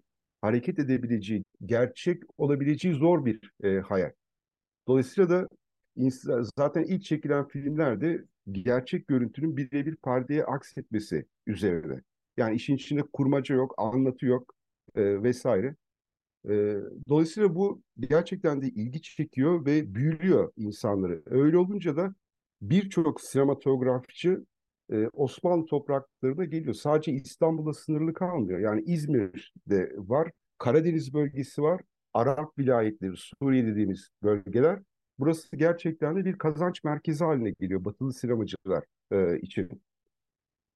hareket 0.42 0.78
edebileceği, 0.78 1.44
gerçek 1.66 2.23
olabileceği 2.38 2.94
zor 2.94 3.25
bir 3.25 3.52
e, 3.64 3.80
hayal. 3.80 4.12
Dolayısıyla 4.88 5.30
da 5.30 5.49
zaten 6.56 6.82
ilk 6.85 7.04
çekilen 7.04 7.49
filmlerde 7.49 8.25
gerçek 8.52 9.09
görüntünün 9.09 9.56
birebir 9.56 9.97
perdeye 9.97 10.44
aksetmesi 10.44 11.26
üzerine. 11.47 12.02
Yani 12.37 12.56
işin 12.56 12.76
içinde 12.76 13.02
kurmaca 13.02 13.54
yok, 13.54 13.75
anlatı 13.78 14.26
yok 14.26 14.54
e, 14.94 15.23
vesaire. 15.23 15.76
E, 16.49 16.76
dolayısıyla 17.09 17.54
bu 17.54 17.82
gerçekten 18.00 18.62
de 18.62 18.68
ilgi 18.68 19.02
çekiyor 19.02 19.66
ve 19.66 19.94
büyülüyor 19.94 20.52
insanları. 20.56 21.23
Öyle 21.26 21.59
olunca 21.59 21.97
da 21.97 22.14
birçok 22.62 23.21
sinematografçı 23.21 24.45
e, 24.93 25.09
Osmanlı 25.12 25.67
topraklarına 25.67 26.45
geliyor. 26.45 26.75
Sadece 26.75 27.12
İstanbul'da 27.12 27.73
sınırlı 27.73 28.14
kalmıyor. 28.14 28.59
Yani 28.59 28.83
İzmir'de 28.87 29.93
var, 29.97 30.31
Karadeniz 30.59 31.14
bölgesi 31.14 31.62
var, 31.62 31.81
Arap 32.14 32.59
vilayetleri, 32.59 33.14
Suriye 33.17 33.67
dediğimiz 33.67 34.09
bölgeler. 34.23 34.81
Burası 35.19 35.57
gerçekten 35.57 36.17
de 36.17 36.25
bir 36.25 36.38
kazanç 36.38 36.85
merkezi 36.85 37.25
haline 37.25 37.50
geliyor 37.61 37.85
batılı 37.85 38.12
sinemacılar 38.12 38.85
e, 39.12 39.38
için. 39.38 39.64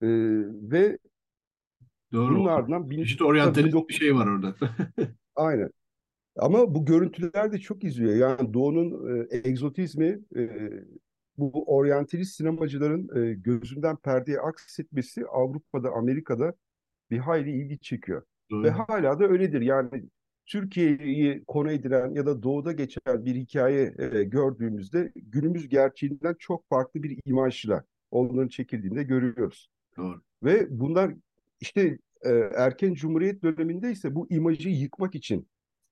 E, 0.03 0.09
ve 0.71 0.99
Doğru. 2.13 2.35
bunun 2.35 2.47
ardından... 2.47 2.91
İşte 2.91 3.25
oryantalist 3.25 3.89
bir 3.89 3.95
şey 3.95 4.15
var 4.15 4.27
orada. 4.27 4.55
Aynen. 5.37 5.71
Ama 6.37 6.75
bu 6.75 6.85
görüntüler 6.85 7.53
de 7.53 7.59
çok 7.59 7.85
izliyor. 7.85 8.15
Yani 8.15 8.55
Doğu'nun 8.55 9.17
e, 9.17 9.27
egzotizmi 9.49 10.21
e, 10.37 10.51
bu 11.39 11.65
oryantalist 11.77 12.37
sinemacıların 12.37 13.23
e, 13.23 13.35
gözünden 13.35 13.97
perdeye 13.97 14.41
aksetmesi 14.41 15.27
Avrupa'da, 15.27 15.91
Amerika'da 15.91 16.55
bir 17.11 17.19
hayli 17.19 17.51
ilgi 17.51 17.79
çekiyor. 17.79 18.23
Doğru. 18.51 18.63
Ve 18.63 18.71
hala 18.71 19.19
da 19.19 19.25
öyledir. 19.25 19.61
Yani 19.61 20.05
Türkiye'yi 20.47 21.45
konu 21.45 21.73
edilen 21.73 22.15
ya 22.15 22.27
da 22.27 22.43
doğuda 22.43 22.73
geçen 22.73 23.25
bir 23.25 23.35
hikaye 23.35 23.95
e, 23.99 24.25
gördüğümüzde 24.25 25.13
günümüz 25.17 25.69
gerçeğinden 25.69 26.35
çok 26.39 26.69
farklı 26.69 27.03
bir 27.03 27.19
imajla 27.25 27.85
onların 28.11 28.49
çekildiğinde 28.49 29.03
görüyoruz. 29.03 29.71
Doğru. 29.97 30.23
Ve 30.43 30.67
bunlar 30.71 31.15
işte 31.61 31.99
e, 32.23 32.31
erken 32.57 32.95
Cumhuriyet 32.95 33.43
döneminde 33.43 33.91
ise 33.91 34.15
bu 34.15 34.27
imajı 34.31 34.69
yıkmak 34.69 35.15
için 35.15 35.49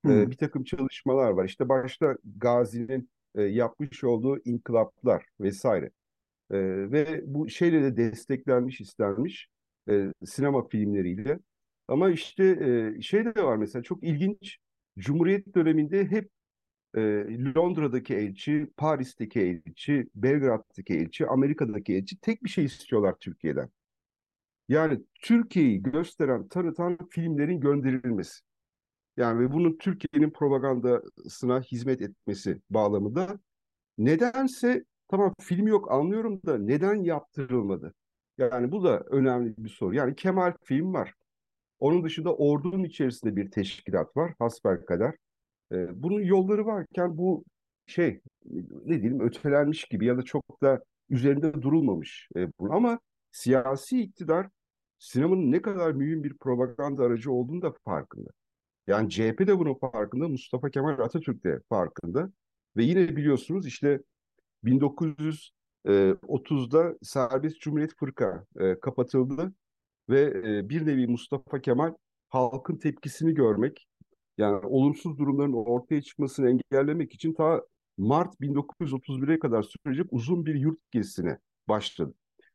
e, 0.09 0.31
bir 0.31 0.37
takım 0.37 0.65
çalışmalar 0.65 1.31
var. 1.31 1.45
İşte 1.45 1.69
başta 1.69 2.17
Gazi'nin 2.37 3.11
e, 3.35 3.43
yapmış 3.43 4.05
olduğu 4.05 4.39
inkılaplar 4.45 5.27
vesaire. 5.41 5.91
E, 6.51 6.59
ve 6.93 7.23
bu 7.27 7.49
şeyle 7.49 7.83
de 7.83 7.97
desteklenmiş, 7.97 8.81
istenmiş 8.81 9.49
e, 9.91 10.13
sinema 10.25 10.69
filmleriyle. 10.69 11.39
Ama 11.89 12.11
işte 12.11 12.45
e, 12.99 13.03
şey 13.03 13.25
de 13.25 13.45
var 13.45 13.57
mesela 13.57 13.83
çok 13.83 14.05
ilginç. 14.05 14.59
Cumhuriyet 14.99 15.55
döneminde 15.55 16.07
hep 16.07 16.31
e, 16.97 17.01
Londra'daki 17.57 18.15
elçi, 18.15 18.67
Paris'teki 18.77 19.41
elçi, 19.41 20.07
Belgrad'daki 20.15 20.95
elçi, 20.95 21.27
Amerika'daki 21.27 21.95
elçi 21.95 22.21
tek 22.21 22.45
bir 22.45 22.49
şey 22.51 22.65
istiyorlar 22.65 23.15
Türkiye'den. 23.21 23.71
Yani 24.69 25.01
Türkiye'yi 25.23 25.83
gösteren, 25.83 26.49
tanıtan 26.49 26.99
filmlerin 27.11 27.61
gönderilmesi. 27.61 28.41
Yani 29.17 29.41
ve 29.41 29.53
bunun 29.53 29.77
Türkiye'nin 29.79 30.31
propagandasına 30.31 31.61
hizmet 31.61 32.03
etmesi 32.03 32.61
bağlamında. 32.71 33.39
Nedense 33.99 34.85
tamam 35.09 35.35
film 35.41 35.67
yok 35.67 35.93
anlıyorum 35.93 36.41
da 36.47 36.59
neden 36.59 36.95
yaptırılmadı? 36.95 37.95
Yani 38.39 38.73
bu 38.73 38.85
da 38.85 39.01
önemli 39.01 39.55
bir 39.59 39.69
soru. 39.69 39.95
Yani 39.95 40.15
Kemal 40.15 40.53
film 40.65 40.95
var. 40.95 41.15
Onun 41.81 42.05
dışında 42.05 42.35
ordunun 42.37 42.85
içerisinde 42.85 43.37
bir 43.37 43.51
teşkilat 43.51 44.17
var 44.17 44.35
hasbelkader. 44.39 45.15
E, 45.73 46.03
bunun 46.03 46.21
yolları 46.23 46.67
varken 46.67 47.19
bu 47.19 47.45
şey 47.87 48.21
ne 48.87 49.03
diyelim 49.03 49.21
ötelenmiş 49.21 49.85
gibi 49.85 50.07
ya 50.07 50.19
da 50.19 50.23
çok 50.23 50.63
da 50.63 50.85
üzerinde 51.11 51.63
durulmamış 51.63 52.29
e, 52.37 52.49
bunu. 52.59 52.73
Ama 52.75 53.01
siyasi 53.33 54.01
iktidar 54.03 54.49
sinemanın 54.99 55.53
ne 55.53 55.63
kadar 55.63 55.93
mühim 55.93 56.25
bir 56.25 56.39
propaganda 56.39 57.05
aracı 57.05 57.33
olduğunu 57.33 57.63
da 57.63 57.73
farkında. 57.85 58.31
Yani 58.87 59.11
CHP 59.11 59.47
de 59.47 59.59
bunun 59.59 59.75
farkında, 59.75 60.29
Mustafa 60.29 60.71
Kemal 60.71 60.99
Atatürk 60.99 61.45
de 61.45 61.61
farkında. 61.69 62.33
Ve 62.77 62.85
yine 62.85 63.17
biliyorsunuz 63.17 63.67
işte 63.67 64.01
1930'da 64.65 66.95
Serbest 67.03 67.61
Cumhuriyet 67.61 67.97
Fırka 67.97 68.47
e, 68.61 68.81
kapatıldı 68.81 69.53
ve 70.09 70.21
e, 70.21 70.69
bir 70.69 70.87
nevi 70.87 71.07
Mustafa 71.07 71.61
Kemal 71.61 71.95
halkın 72.29 72.77
tepkisini 72.77 73.35
görmek, 73.35 73.87
yani 74.39 74.67
olumsuz 74.67 75.19
durumların 75.19 75.53
ortaya 75.53 76.03
çıkmasını 76.03 76.49
engellemek 76.49 77.15
için 77.15 77.35
ta 77.35 77.63
Mart 77.99 78.41
1931'e 78.41 79.39
kadar 79.39 79.63
sürecek 79.63 80.07
uzun 80.11 80.47
bir 80.47 80.55
yurt 80.55 80.79
gezisine 80.91 81.39
başladı. 81.69 82.15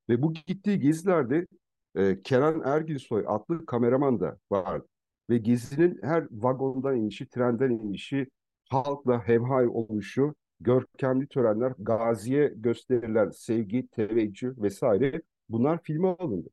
Ve 0.10 0.22
bu 0.22 0.34
gittiği 0.34 0.80
gezilerde 0.80 1.48
e, 1.96 2.22
Kenan 2.22 2.62
Erginsoy 2.66 3.24
adlı 3.28 3.66
kameraman 3.66 4.20
da 4.20 4.38
vardı. 4.52 4.88
Ve 5.30 5.38
gezinin 5.38 6.00
her 6.02 6.28
vagondan 6.32 6.96
inişi, 6.96 7.30
trenden 7.30 7.70
inişi, 7.70 8.28
halkla 8.70 9.28
hemhal 9.28 9.66
oluşu, 9.66 10.36
görkemli 10.60 11.28
törenler, 11.28 11.74
gaziye 11.80 12.54
gösterilen 12.56 13.30
sevgi, 13.30 13.88
teveccüh 13.88 14.58
vesaire 14.58 15.22
bunlar 15.50 15.82
filme 15.84 16.08
alındı. 16.08 16.50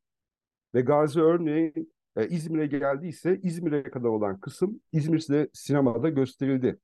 Ve 0.73 0.81
Gazi 0.81 1.21
örneğin 1.21 1.93
e, 2.15 2.27
İzmir'e 2.27 2.67
geldiyse 2.67 3.39
İzmir'e 3.43 3.83
kadar 3.83 4.09
olan 4.09 4.39
kısım 4.39 4.81
İzmir'de 4.91 5.49
sinemada 5.53 6.09
gösterildi. 6.09 6.79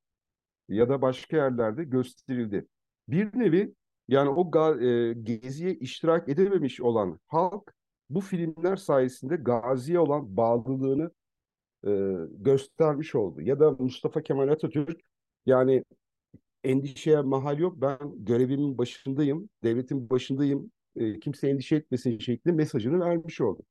Ya 0.68 0.88
da 0.88 1.02
başka 1.02 1.36
yerlerde 1.36 1.84
gösterildi. 1.84 2.66
Bir 3.08 3.38
nevi 3.38 3.74
yani 4.08 4.28
o 4.28 4.58
e, 4.80 5.12
geziye 5.12 5.74
iştirak 5.74 6.28
edememiş 6.28 6.80
olan 6.80 7.20
halk 7.26 7.74
bu 8.10 8.20
filmler 8.20 8.76
sayesinde 8.76 9.36
Gazi'ye 9.36 9.98
olan 9.98 10.36
bağlılığını 10.36 11.10
e, 11.86 11.90
göstermiş 12.30 13.14
oldu. 13.14 13.40
Ya 13.42 13.60
da 13.60 13.70
Mustafa 13.70 14.22
Kemal 14.22 14.48
Atatürk 14.48 15.00
yani 15.46 15.84
endişeye 16.64 17.20
mahal 17.20 17.58
yok 17.58 17.80
ben 17.80 17.98
görevimin 18.24 18.78
başındayım, 18.78 19.48
devletin 19.64 20.10
başındayım, 20.10 20.70
e, 20.96 21.18
kimse 21.18 21.48
endişe 21.48 21.76
etmesin 21.76 22.18
şeklinde 22.18 22.56
mesajını 22.56 23.00
vermiş 23.00 23.40
oldu. 23.40 23.62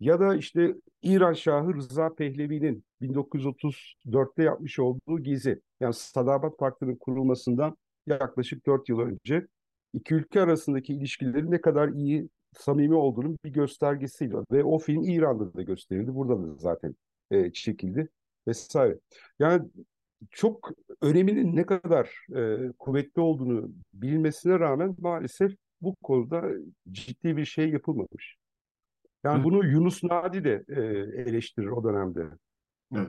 Ya 0.00 0.20
da 0.20 0.36
işte 0.36 0.74
İran 1.02 1.32
Şahı 1.32 1.74
Rıza 1.74 2.14
Pehlevi'nin 2.14 2.84
1934'te 3.00 4.42
yapmış 4.42 4.78
olduğu 4.78 5.22
gezi. 5.22 5.60
Yani 5.80 5.94
Sadabat 5.94 6.58
Paktı'nın 6.58 6.96
kurulmasından 6.96 7.76
yaklaşık 8.06 8.66
4 8.66 8.88
yıl 8.88 8.98
önce 9.00 9.46
iki 9.92 10.14
ülke 10.14 10.40
arasındaki 10.40 10.94
ilişkilerin 10.94 11.50
ne 11.50 11.60
kadar 11.60 11.88
iyi, 11.88 12.28
samimi 12.58 12.94
olduğunun 12.94 13.38
bir 13.44 13.50
göstergesiydi. 13.50 14.36
Ve 14.52 14.64
o 14.64 14.78
film 14.78 15.02
İran'da 15.02 15.54
da 15.54 15.62
gösterildi. 15.62 16.14
Burada 16.14 16.42
da 16.42 16.54
zaten 16.58 16.94
e, 17.34 17.52
çekildi 17.52 18.08
vesaire. 18.48 18.98
Yani 19.38 19.68
çok 20.30 20.70
öneminin 21.00 21.56
ne 21.56 21.66
kadar 21.66 22.26
e, 22.36 22.72
kuvvetli 22.78 23.20
olduğunu 23.20 23.70
bilmesine 23.92 24.60
rağmen 24.60 24.96
maalesef 24.98 25.52
bu 25.80 25.94
konuda 26.02 26.42
ciddi 26.90 27.36
bir 27.36 27.44
şey 27.44 27.70
yapılmamış. 27.70 28.36
Yani 29.24 29.40
Hı. 29.40 29.44
bunu 29.44 29.66
Yunus 29.66 30.04
Nadi 30.04 30.44
de 30.44 30.64
e, 30.68 30.80
eleştirir 31.20 31.66
o 31.66 31.84
dönemde. 31.84 32.28
Evet. 32.94 33.08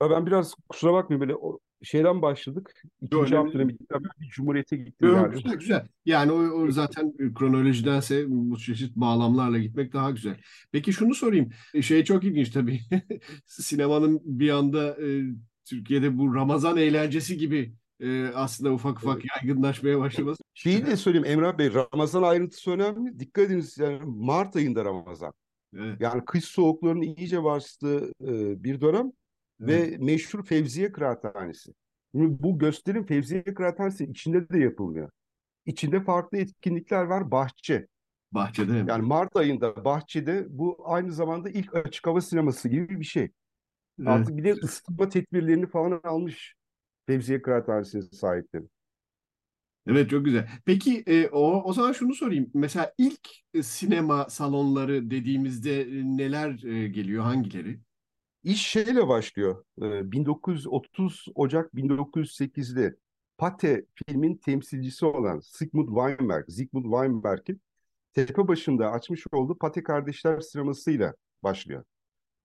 Ben 0.00 0.26
biraz 0.26 0.54
kusura 0.68 0.92
bakmayın 0.92 1.20
böyle 1.20 1.34
şeyden 1.82 2.22
başladık. 2.22 2.82
İkinci 3.00 3.38
Abdülhamit'ten 3.38 4.04
bir 4.20 4.28
Cumhuriyet'e 4.28 4.76
gittim 4.76 5.08
Yok, 5.08 5.32
güzel 5.32 5.54
güzel. 5.54 5.88
Yani 6.06 6.32
o, 6.32 6.36
o 6.36 6.70
zaten 6.70 7.12
kronolojidense 7.34 8.24
bu 8.28 8.58
çeşit 8.58 8.96
bağlamlarla 8.96 9.58
gitmek 9.58 9.92
daha 9.92 10.10
güzel. 10.10 10.36
Peki 10.72 10.92
şunu 10.92 11.14
sorayım. 11.14 11.48
E, 11.74 11.82
Şey 11.82 12.04
çok 12.04 12.24
ilginç 12.24 12.50
tabii. 12.50 12.80
Sinemanın 13.46 14.20
bir 14.24 14.50
anda 14.50 14.96
e, 15.06 15.22
Türkiye'de 15.64 16.18
bu 16.18 16.34
Ramazan 16.34 16.76
eğlencesi 16.76 17.36
gibi 17.38 17.74
e, 18.00 18.26
aslında 18.34 18.72
ufak 18.72 18.98
ufak 18.98 19.22
yaygınlaşmaya 19.36 19.98
başlaması. 19.98 20.42
Şeyi 20.54 20.86
de 20.86 20.96
söyleyeyim 20.96 21.26
Emrah 21.26 21.58
Bey, 21.58 21.70
Ramazan 21.74 22.22
ayrıntısı 22.22 22.70
önemli. 22.70 23.18
Dikkat 23.20 23.44
ediniz 23.44 23.78
yani 23.78 24.00
Mart 24.06 24.56
ayında 24.56 24.84
Ramazan. 24.84 25.32
Evet, 25.76 26.00
Yani 26.00 26.24
kış 26.24 26.44
soğuklarının 26.44 27.02
iyice 27.02 27.44
bastığı 27.44 28.12
e, 28.22 28.64
bir 28.64 28.80
dönem 28.80 29.12
ve 29.60 29.96
meşhur 29.98 30.44
Fevziye 30.44 30.92
Kıraathanesi. 30.92 31.72
Şimdi 32.14 32.42
bu 32.42 32.58
gösterim 32.58 33.06
Fevziye 33.06 33.44
Kıraathanesi'nin 33.44 34.10
içinde 34.10 34.48
de 34.48 34.58
yapılmıyor. 34.58 35.10
İçinde 35.66 36.04
farklı 36.04 36.38
etkinlikler 36.38 37.02
var. 37.02 37.30
Bahçe. 37.30 37.86
Bahçede 38.32 38.82
mi? 38.82 38.90
Yani 38.90 39.02
Mart 39.02 39.36
ayında 39.36 39.84
bahçede 39.84 40.46
bu 40.48 40.82
aynı 40.84 41.12
zamanda 41.12 41.50
ilk 41.50 41.74
açık 41.74 42.06
hava 42.06 42.20
sineması 42.20 42.68
gibi 42.68 43.00
bir 43.00 43.04
şey. 43.04 43.22
Evet. 43.22 44.08
Artık 44.08 44.36
bir 44.36 44.44
de 44.44 44.52
ısıtma 44.52 45.08
tedbirlerini 45.08 45.66
falan 45.66 46.00
almış 46.04 46.54
Fevziye 47.06 47.42
Kıraathanesi'nin 47.42 48.02
sahipleri. 48.02 48.64
Evet 49.86 50.10
çok 50.10 50.24
güzel. 50.24 50.48
Peki 50.64 51.02
e, 51.06 51.28
o 51.28 51.62
o 51.62 51.72
zaman 51.72 51.92
şunu 51.92 52.14
sorayım. 52.14 52.50
Mesela 52.54 52.94
ilk 52.98 53.28
e, 53.54 53.62
sinema 53.62 54.28
salonları 54.30 55.10
dediğimizde 55.10 55.82
e, 55.82 56.04
neler 56.04 56.62
e, 56.64 56.88
geliyor? 56.88 57.24
Hangileri? 57.24 57.80
İş 58.48 58.66
şeyle 58.66 59.08
başlıyor. 59.08 59.64
Ee, 59.82 60.12
1930 60.12 61.26
Ocak 61.34 61.74
1908'de 61.74 62.96
Pate 63.38 63.84
filmin 63.94 64.36
temsilcisi 64.36 65.06
olan 65.06 65.40
Sigmund 65.40 65.88
Weinberg, 65.88 66.50
Sigmund 66.50 66.84
Weinberg'in 66.84 67.60
Tepebaşı'nda 68.14 68.90
açmış 68.90 69.24
olduğu 69.32 69.58
Pate 69.58 69.82
Kardeşler 69.82 70.40
sinemasıyla 70.40 71.14
başlıyor. 71.42 71.84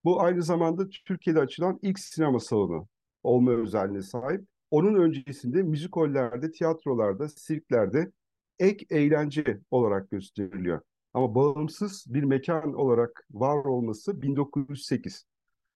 Bu 0.04 0.22
aynı 0.22 0.44
zamanda 0.44 0.90
Türkiye'de 0.90 1.40
açılan 1.40 1.80
ilk 1.82 2.00
sinema 2.00 2.40
salonu 2.40 2.88
olma 3.24 3.52
özelliğine 3.52 4.02
sahip. 4.02 4.46
Onun 4.72 4.96
öncesinde 4.96 5.64
müzikollerde, 5.64 6.52
tiyatrolarda, 6.52 7.30
sirklerde 7.30 8.12
ek 8.60 8.86
eğlence 8.90 9.60
olarak 9.72 10.12
gösteriliyor. 10.12 10.82
Ama 11.14 11.36
bağımsız 11.36 12.06
bir 12.08 12.24
mekan 12.24 12.74
olarak 12.74 13.26
var 13.32 13.66
olması 13.66 14.22
1908. 14.22 15.26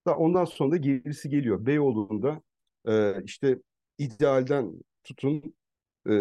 Da 0.08 0.18
ondan 0.18 0.46
sonra 0.46 0.72
da 0.72 0.78
gerisi 0.78 1.30
geliyor. 1.30 1.66
Beyoğlu'nda 1.66 2.42
e, 2.88 3.24
işte 3.24 3.60
idealden 3.98 4.74
tutun 5.04 5.56
e, 6.10 6.14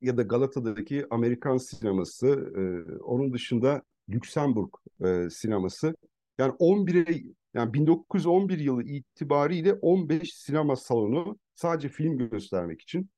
ya 0.00 0.16
da 0.16 0.22
Galata'daki 0.22 1.06
Amerikan 1.10 1.56
sineması, 1.56 2.26
e, 2.28 2.62
onun 3.02 3.32
dışında 3.32 3.82
Lüksemburg 4.08 4.74
e, 5.04 5.30
sineması. 5.30 5.96
Yani 6.38 6.52
11'e 6.58 7.22
yani 7.54 7.74
1911 7.74 8.58
yılı 8.58 8.82
itibariyle 8.82 9.74
15 9.74 10.34
sinema 10.34 10.76
salonu 10.76 11.38
sadece 11.54 11.88
film 11.88 12.18
göstermek 12.18 12.82
için 12.82 13.10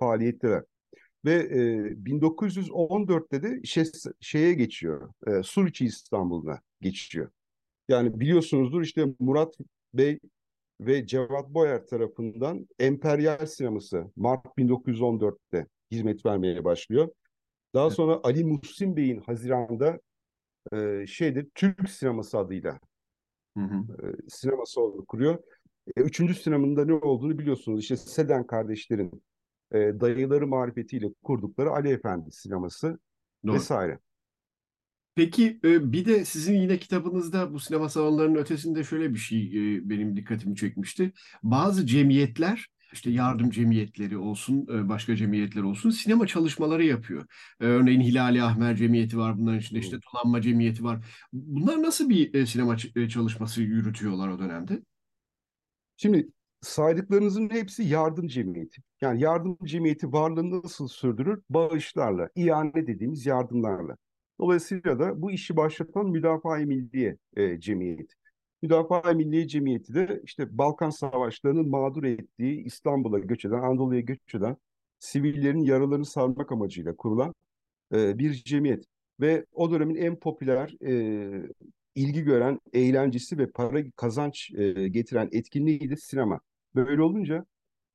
faaliyetteler. 0.00 0.62
Ve 1.24 1.34
e, 1.34 1.60
1914'te 2.04 3.42
de 3.42 3.62
şey, 3.64 3.84
şeye 4.20 4.54
geçiyor, 4.54 5.12
e, 5.26 5.42
Suriçi 5.42 5.84
İstanbul'da 5.84 6.60
geçiyor. 6.80 7.30
Yani 7.90 8.20
biliyorsunuzdur 8.20 8.82
işte 8.82 9.06
Murat 9.18 9.54
Bey 9.94 10.18
ve 10.80 11.06
Cevat 11.06 11.48
Boyer 11.48 11.86
tarafından 11.86 12.68
Emperyal 12.78 13.46
Sineması 13.46 14.10
Mart 14.16 14.46
1914'te 14.58 15.66
hizmet 15.90 16.26
vermeye 16.26 16.64
başlıyor. 16.64 17.08
Daha 17.74 17.90
sonra 17.90 18.20
Ali 18.22 18.44
Muhsin 18.44 18.96
Bey'in 18.96 19.20
Haziran'da 19.20 20.00
e, 20.72 21.06
şeydir 21.06 21.48
Türk 21.54 21.90
Sineması 21.90 22.38
adıyla 22.38 22.80
Hı 23.56 23.64
hı. 23.64 24.06
e, 24.06 24.28
sinema 24.28 24.66
salonu 24.66 25.04
kuruyor. 25.04 25.38
E, 25.96 26.00
üçüncü 26.00 26.34
sinemanın 26.34 26.76
da 26.76 26.84
ne 26.84 26.94
olduğunu 26.94 27.38
biliyorsunuz. 27.38 27.80
İşte 27.80 27.96
Seden 27.96 28.46
kardeşlerin 28.46 29.22
e, 29.72 29.78
dayıları 29.78 30.46
marifetiyle 30.46 31.06
kurdukları 31.22 31.70
Ali 31.70 31.88
Efendi 31.88 32.32
sineması 32.32 32.98
Doğru. 33.46 33.54
vesaire. 33.54 33.98
Peki 35.14 35.60
e, 35.64 35.92
bir 35.92 36.04
de 36.04 36.24
sizin 36.24 36.54
yine 36.54 36.78
kitabınızda 36.78 37.52
bu 37.52 37.60
sinema 37.60 37.88
salonlarının 37.88 38.34
ötesinde 38.38 38.84
şöyle 38.84 39.14
bir 39.14 39.18
şey 39.18 39.46
e, 39.76 39.90
benim 39.90 40.16
dikkatimi 40.16 40.56
çekmişti. 40.56 41.12
Bazı 41.42 41.86
cemiyetler 41.86 42.66
işte 42.92 43.10
yardım 43.10 43.50
cemiyetleri 43.50 44.18
olsun, 44.18 44.66
e, 44.74 44.88
başka 44.88 45.16
cemiyetler 45.16 45.62
olsun 45.62 45.90
sinema 45.90 46.26
çalışmaları 46.26 46.84
yapıyor. 46.84 47.26
Örneğin 47.60 48.00
Hilali 48.00 48.42
Ahmer 48.42 48.76
Cemiyeti 48.76 49.18
var, 49.18 49.38
bunların 49.38 49.60
içinde 49.60 49.78
işte 49.78 49.98
Tulanma 50.00 50.40
Cemiyeti 50.40 50.84
var. 50.84 51.04
Bunlar 51.32 51.82
nasıl 51.82 52.08
bir 52.08 52.46
sinema 52.46 52.76
çalışması 53.08 53.62
yürütüyorlar 53.62 54.28
o 54.28 54.38
dönemde? 54.38 54.82
Şimdi 55.96 56.28
saydıklarınızın 56.60 57.50
hepsi 57.50 57.82
yardım 57.82 58.28
cemiyeti. 58.28 58.82
Yani 59.00 59.22
yardım 59.22 59.58
cemiyeti 59.64 60.12
varlığını 60.12 60.62
nasıl 60.62 60.88
sürdürür? 60.88 61.42
Bağışlarla, 61.50 62.28
ihane 62.34 62.86
dediğimiz 62.86 63.26
yardımlarla. 63.26 63.96
Dolayısıyla 64.40 64.98
da 64.98 65.22
bu 65.22 65.30
işi 65.30 65.56
başlatan 65.56 66.06
Müdafaa-i 66.06 66.66
Milliye 66.66 67.16
e, 67.36 67.60
Cemiyeti. 67.60 68.14
Müdafaa-i 68.62 69.14
Milliye 69.14 69.48
Cemiyeti 69.48 69.94
de 69.94 70.20
işte 70.24 70.58
Balkan 70.58 70.90
Savaşları'nın 70.90 71.68
mağdur 71.68 72.04
ettiği 72.04 72.64
İstanbul'a 72.64 73.18
göç 73.18 73.44
eden, 73.44 73.62
Anadolu'ya 73.62 74.00
göç 74.00 74.34
eden 74.34 74.56
sivillerin 74.98 75.58
yaralarını 75.58 76.04
sarmak 76.04 76.52
amacıyla 76.52 76.96
kurulan 76.96 77.34
e, 77.94 78.18
bir 78.18 78.32
cemiyet. 78.34 78.84
Ve 79.20 79.46
o 79.52 79.70
dönemin 79.70 79.96
en 79.96 80.16
popüler 80.16 80.76
e, 80.86 81.48
ilgi 81.94 82.22
gören 82.22 82.60
eğlencesi 82.72 83.38
ve 83.38 83.50
para 83.50 83.90
kazanç 83.96 84.50
e, 84.54 84.88
getiren 84.88 85.28
etkinliği 85.32 85.90
de 85.90 85.96
sinema. 85.96 86.40
Böyle 86.74 87.02
olunca 87.02 87.46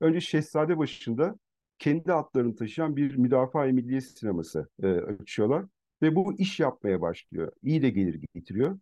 önce 0.02 0.22
Şehzade 0.22 0.78
başında 0.78 1.36
kendi 1.80 2.14
adlarını 2.14 2.56
taşıyan 2.56 2.96
bir 2.96 3.16
müdafaa-i 3.16 3.74
milliye 3.74 4.02
sineması 4.02 4.68
e, 4.84 4.88
açıyorlar 4.88 5.66
ve 6.06 6.16
bu 6.16 6.34
iş 6.34 6.60
yapmaya 6.60 7.02
başlıyor. 7.02 7.52
İyi 7.64 7.82
de 7.82 7.90
gelir 7.90 8.22
getiriyor. 8.34 8.80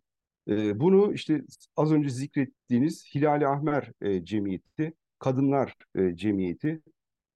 E, 0.50 0.80
bunu 0.80 1.14
işte 1.14 1.42
az 1.78 1.92
önce 1.92 2.10
zikrettiğiniz 2.10 3.06
Hilali 3.16 3.48
Ahmer 3.48 3.92
e, 4.02 4.26
Cemiyeti, 4.26 4.94
Kadınlar 5.20 5.76
e, 5.96 6.16
Cemiyeti, 6.16 6.82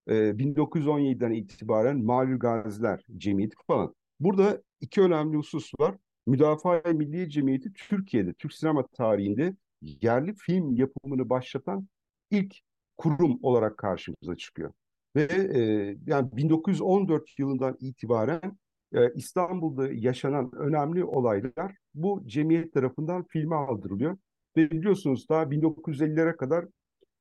e, 0.08 0.14
1917'den 0.14 1.32
itibaren 1.32 2.04
Malul 2.04 2.40
Gaziler 2.40 3.02
Cemiyeti 3.18 3.56
falan. 3.68 3.96
Burada 4.20 4.62
iki 4.82 5.02
önemli 5.02 5.38
husus 5.38 5.72
var. 5.80 5.96
Müdafaa-i 6.28 7.30
Cemiyeti 7.30 7.74
Türkiye'de, 7.74 8.34
Türk 8.34 8.54
sinema 8.54 8.88
tarihinde 8.88 9.56
yerli 9.82 10.34
film 10.36 10.76
yapımını 10.76 11.30
başlatan 11.30 11.88
ilk 12.32 12.56
kurum 12.98 13.40
olarak 13.44 13.78
karşımıza 13.78 14.38
çıkıyor. 14.38 14.74
Ve 15.16 15.24
e, 15.34 15.62
yani 16.08 16.30
1914 16.38 17.40
yılından 17.40 17.78
itibaren 17.80 18.58
e, 18.94 19.14
İstanbul'da 19.14 19.92
yaşanan 19.94 20.52
önemli 20.56 21.04
olaylar 21.06 21.76
bu 21.94 22.24
cemiyet 22.26 22.74
tarafından 22.74 23.24
filme 23.24 23.56
aldırılıyor. 23.56 24.18
Ve 24.58 24.72
biliyorsunuz 24.72 25.30
daha 25.30 25.52
1950'lere 25.52 26.38
kadar 26.38 26.66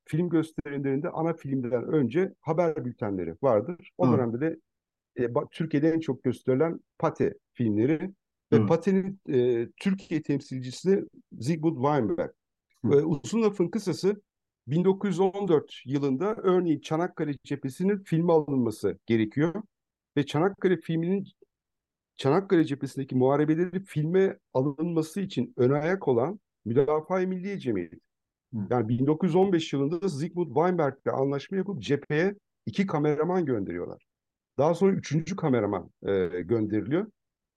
film 0.05 0.29
gösterimlerinde 0.29 1.09
ana 1.11 1.35
filmden 1.35 1.85
önce 1.85 2.33
haber 2.41 2.85
bültenleri 2.85 3.35
vardır. 3.43 3.91
O 3.99 4.07
Doğru, 4.07 4.17
dönemde 4.17 4.41
de 4.41 4.57
e, 5.17 5.29
Türkiye'de 5.51 5.91
en 5.91 6.01
çok 6.01 6.25
gösterilen 6.25 6.81
Pate 6.99 7.35
filmleri 7.53 8.11
ve. 8.53 8.67
Pate'nin 8.67 9.21
e, 9.29 9.69
Türkiye 9.77 10.23
temsilcisi 10.23 11.05
Zygmunt 11.33 11.77
Weinberg. 11.77 12.31
Hı, 12.85 12.93
E, 12.93 13.05
uzun 13.05 13.43
lafın 13.43 13.69
kısası 13.69 14.23
1914 14.67 15.73
yılında 15.85 16.35
örneğin 16.37 16.81
Çanakkale 16.81 17.35
cephesinin 17.45 17.99
filme 17.99 18.33
alınması 18.33 18.99
gerekiyor 19.07 19.63
ve 20.17 20.27
Çanakkale 20.27 20.77
filminin 20.77 21.27
Çanakkale 22.17 22.65
cephesindeki 22.65 23.17
muharebeleri 23.17 23.85
filme 23.85 24.39
alınması 24.55 25.21
için 25.21 25.55
ön 25.57 25.71
ayak 25.71 26.09
olan 26.09 26.41
Müdafaa-i 26.65 27.27
Milliye 27.27 27.59
Cemiyeti. 27.59 28.01
Yani 28.71 28.89
1915 28.89 29.73
yılında 29.73 30.09
Zygmunt 30.09 30.49
Weinberg'le 30.49 31.07
anlaşma 31.13 31.57
yapıp 31.57 31.83
cepheye 31.83 32.35
iki 32.67 32.87
kameraman 32.87 33.45
gönderiyorlar. 33.45 34.07
Daha 34.59 34.75
sonra 34.75 34.93
üçüncü 34.93 35.37
kameraman 35.37 35.91
e, 36.03 36.27
gönderiliyor 36.43 37.07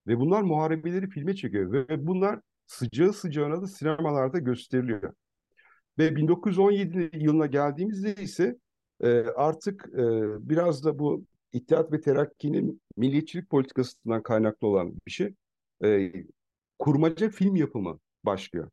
ve 0.08 0.20
bunlar 0.20 0.42
muharebeleri 0.42 1.10
filme 1.10 1.36
çekiyor 1.36 1.72
ve 1.72 2.08
bunlar 2.08 2.40
sıcağı 2.68 3.14
sıcağına 3.14 3.62
da 3.62 3.68
sinemalarda 3.68 4.40
gösteriliyor. 4.40 5.14
Ve 5.98 6.16
1917 6.16 7.10
yılına 7.14 7.46
geldiğimizde 7.46 8.16
ise 8.16 8.56
e, 9.02 9.10
artık 9.36 9.86
e, 9.94 10.04
biraz 10.50 10.84
da 10.84 11.00
bu 11.00 11.26
İttihat 11.54 11.92
ve 11.92 12.02
Terakki'nin 12.02 12.82
milliyetçilik 12.98 13.50
politikasından 13.50 14.24
kaynaklı 14.24 14.68
olan 14.68 14.94
bir 15.06 15.12
şey. 15.12 15.34
E, 15.84 16.12
kurmaca 16.80 17.30
film 17.30 17.56
yapımı 17.56 18.00
başlıyor. 18.24 18.70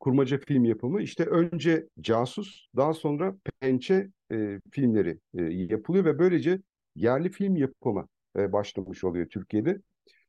kurmaca 0.00 0.38
film 0.38 0.64
yapımı. 0.64 1.02
İşte 1.02 1.24
önce 1.24 1.88
Casus, 2.00 2.66
daha 2.76 2.94
sonra 2.94 3.36
Pençe 3.60 4.10
e, 4.32 4.60
filmleri 4.70 5.18
e, 5.34 5.42
yapılıyor 5.42 6.04
ve 6.04 6.18
böylece 6.18 6.60
yerli 6.96 7.30
film 7.30 7.56
yapımı 7.56 8.08
e, 8.38 8.52
başlamış 8.52 9.04
oluyor 9.04 9.26
Türkiye'de. 9.26 9.80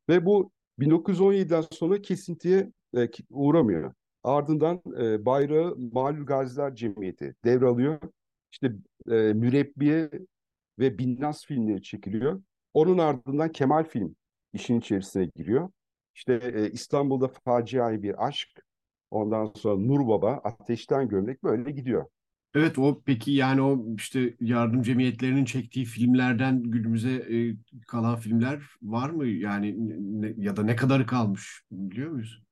Ve 0.08 0.26
bu 0.26 0.50
1917'den 0.78 1.60
sonra 1.70 2.02
kesintiye 2.02 2.72
e, 2.96 3.08
uğramıyor. 3.30 3.92
Ardından 4.24 4.82
e, 5.00 5.24
bayrağı 5.26 5.76
Malul 5.92 6.26
Gaziler 6.26 6.74
Cemiyeti 6.74 7.34
devralıyor. 7.44 8.00
İşte 8.52 8.72
e, 9.10 9.14
Mürebbiye 9.14 10.10
ve 10.78 10.98
Binnaz 10.98 11.46
filmleri 11.46 11.82
çekiliyor. 11.82 12.42
Onun 12.74 12.98
ardından 12.98 13.52
Kemal 13.52 13.84
Film 13.84 14.16
işin 14.52 14.80
içerisine 14.80 15.30
giriyor. 15.36 15.70
İşte 16.14 16.40
e, 16.54 16.70
İstanbul'da 16.70 17.28
faciai 17.28 18.02
bir 18.02 18.26
aşk, 18.26 18.48
ondan 19.10 19.52
sonra 19.56 19.76
Nur 19.76 20.08
Baba, 20.08 20.32
Ateşten 20.32 21.08
Gömlek 21.08 21.42
böyle 21.42 21.70
gidiyor. 21.70 22.06
Evet 22.54 22.78
o 22.78 23.02
peki 23.06 23.32
yani 23.32 23.62
o 23.62 23.94
işte 23.96 24.36
yardım 24.40 24.82
cemiyetlerinin 24.82 25.44
çektiği 25.44 25.84
filmlerden 25.84 26.62
günümüze 26.62 27.10
e, 27.10 27.56
kalan 27.88 28.16
filmler 28.16 28.62
var 28.82 29.10
mı? 29.10 29.26
Yani 29.26 29.74
ne, 30.22 30.34
ya 30.36 30.56
da 30.56 30.62
ne 30.62 30.76
kadarı 30.76 31.06
kalmış 31.06 31.62
biliyor 31.70 32.10
muyuz? 32.10 32.42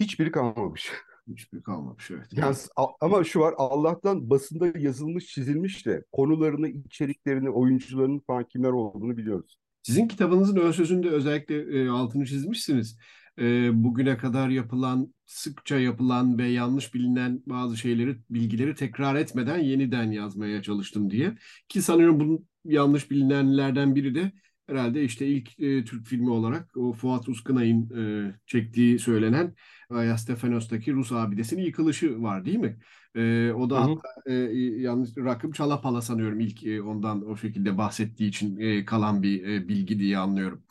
Hiçbiri 0.00 0.30
kalmamış. 0.30 0.92
Hiçbir 1.28 1.62
kalmamış 1.62 2.10
evet. 2.10 2.26
Yani, 2.32 2.56
ama 3.00 3.24
şu 3.24 3.40
var 3.40 3.54
Allah'tan 3.56 4.30
basında 4.30 4.78
yazılmış 4.78 5.26
çizilmiş 5.26 5.86
de 5.86 6.04
konularını, 6.12 6.68
içeriklerini, 6.68 7.50
oyuncularının 7.50 8.22
falan 8.26 8.44
kimler 8.44 8.70
olduğunu 8.70 9.16
biliyoruz. 9.16 9.58
Sizin 9.82 10.08
kitabınızın 10.08 10.56
ön 10.56 10.70
sözünde 10.70 11.08
özellikle 11.08 11.80
e, 11.80 11.88
altını 11.88 12.26
çizmişsiniz. 12.26 12.98
E, 13.38 13.70
bugüne 13.84 14.16
kadar 14.16 14.48
yapılan, 14.48 15.14
sıkça 15.26 15.78
yapılan 15.78 16.38
ve 16.38 16.48
yanlış 16.48 16.94
bilinen 16.94 17.42
bazı 17.46 17.76
şeyleri, 17.76 18.16
bilgileri 18.30 18.74
tekrar 18.74 19.14
etmeden 19.14 19.58
yeniden 19.58 20.10
yazmaya 20.10 20.62
çalıştım 20.62 21.10
diye. 21.10 21.34
Ki 21.68 21.82
sanıyorum 21.82 22.20
bunun 22.20 22.48
yanlış 22.64 23.10
bilinenlerden 23.10 23.94
biri 23.94 24.14
de 24.14 24.32
herhalde 24.66 25.04
işte 25.04 25.26
ilk 25.26 25.60
e, 25.60 25.84
Türk 25.84 26.06
filmi 26.06 26.30
olarak 26.30 26.76
o 26.76 26.92
Fuat 26.92 27.28
Uskınay'ın 27.28 27.90
e, 28.28 28.34
çektiği 28.46 28.98
söylenen 28.98 29.54
Ayastefanos'taki 29.90 30.92
Rus 30.92 31.12
abidesinin 31.12 31.62
yıkılışı 31.62 32.22
var 32.22 32.44
değil 32.44 32.58
mi? 32.58 32.78
E, 33.14 33.52
o 33.52 33.70
da 33.70 33.82
hatta, 33.82 34.08
e, 34.26 34.32
yanlış 34.80 35.10
rakım 35.16 35.52
Çalapala 35.52 36.02
sanıyorum 36.02 36.40
ilk 36.40 36.66
e, 36.66 36.82
ondan 36.82 37.30
o 37.30 37.36
şekilde 37.36 37.78
bahsettiği 37.78 38.28
için 38.28 38.56
e, 38.60 38.84
kalan 38.84 39.22
bir 39.22 39.48
e, 39.48 39.68
bilgi 39.68 39.98
diye 39.98 40.18
anlıyorum. 40.18 40.62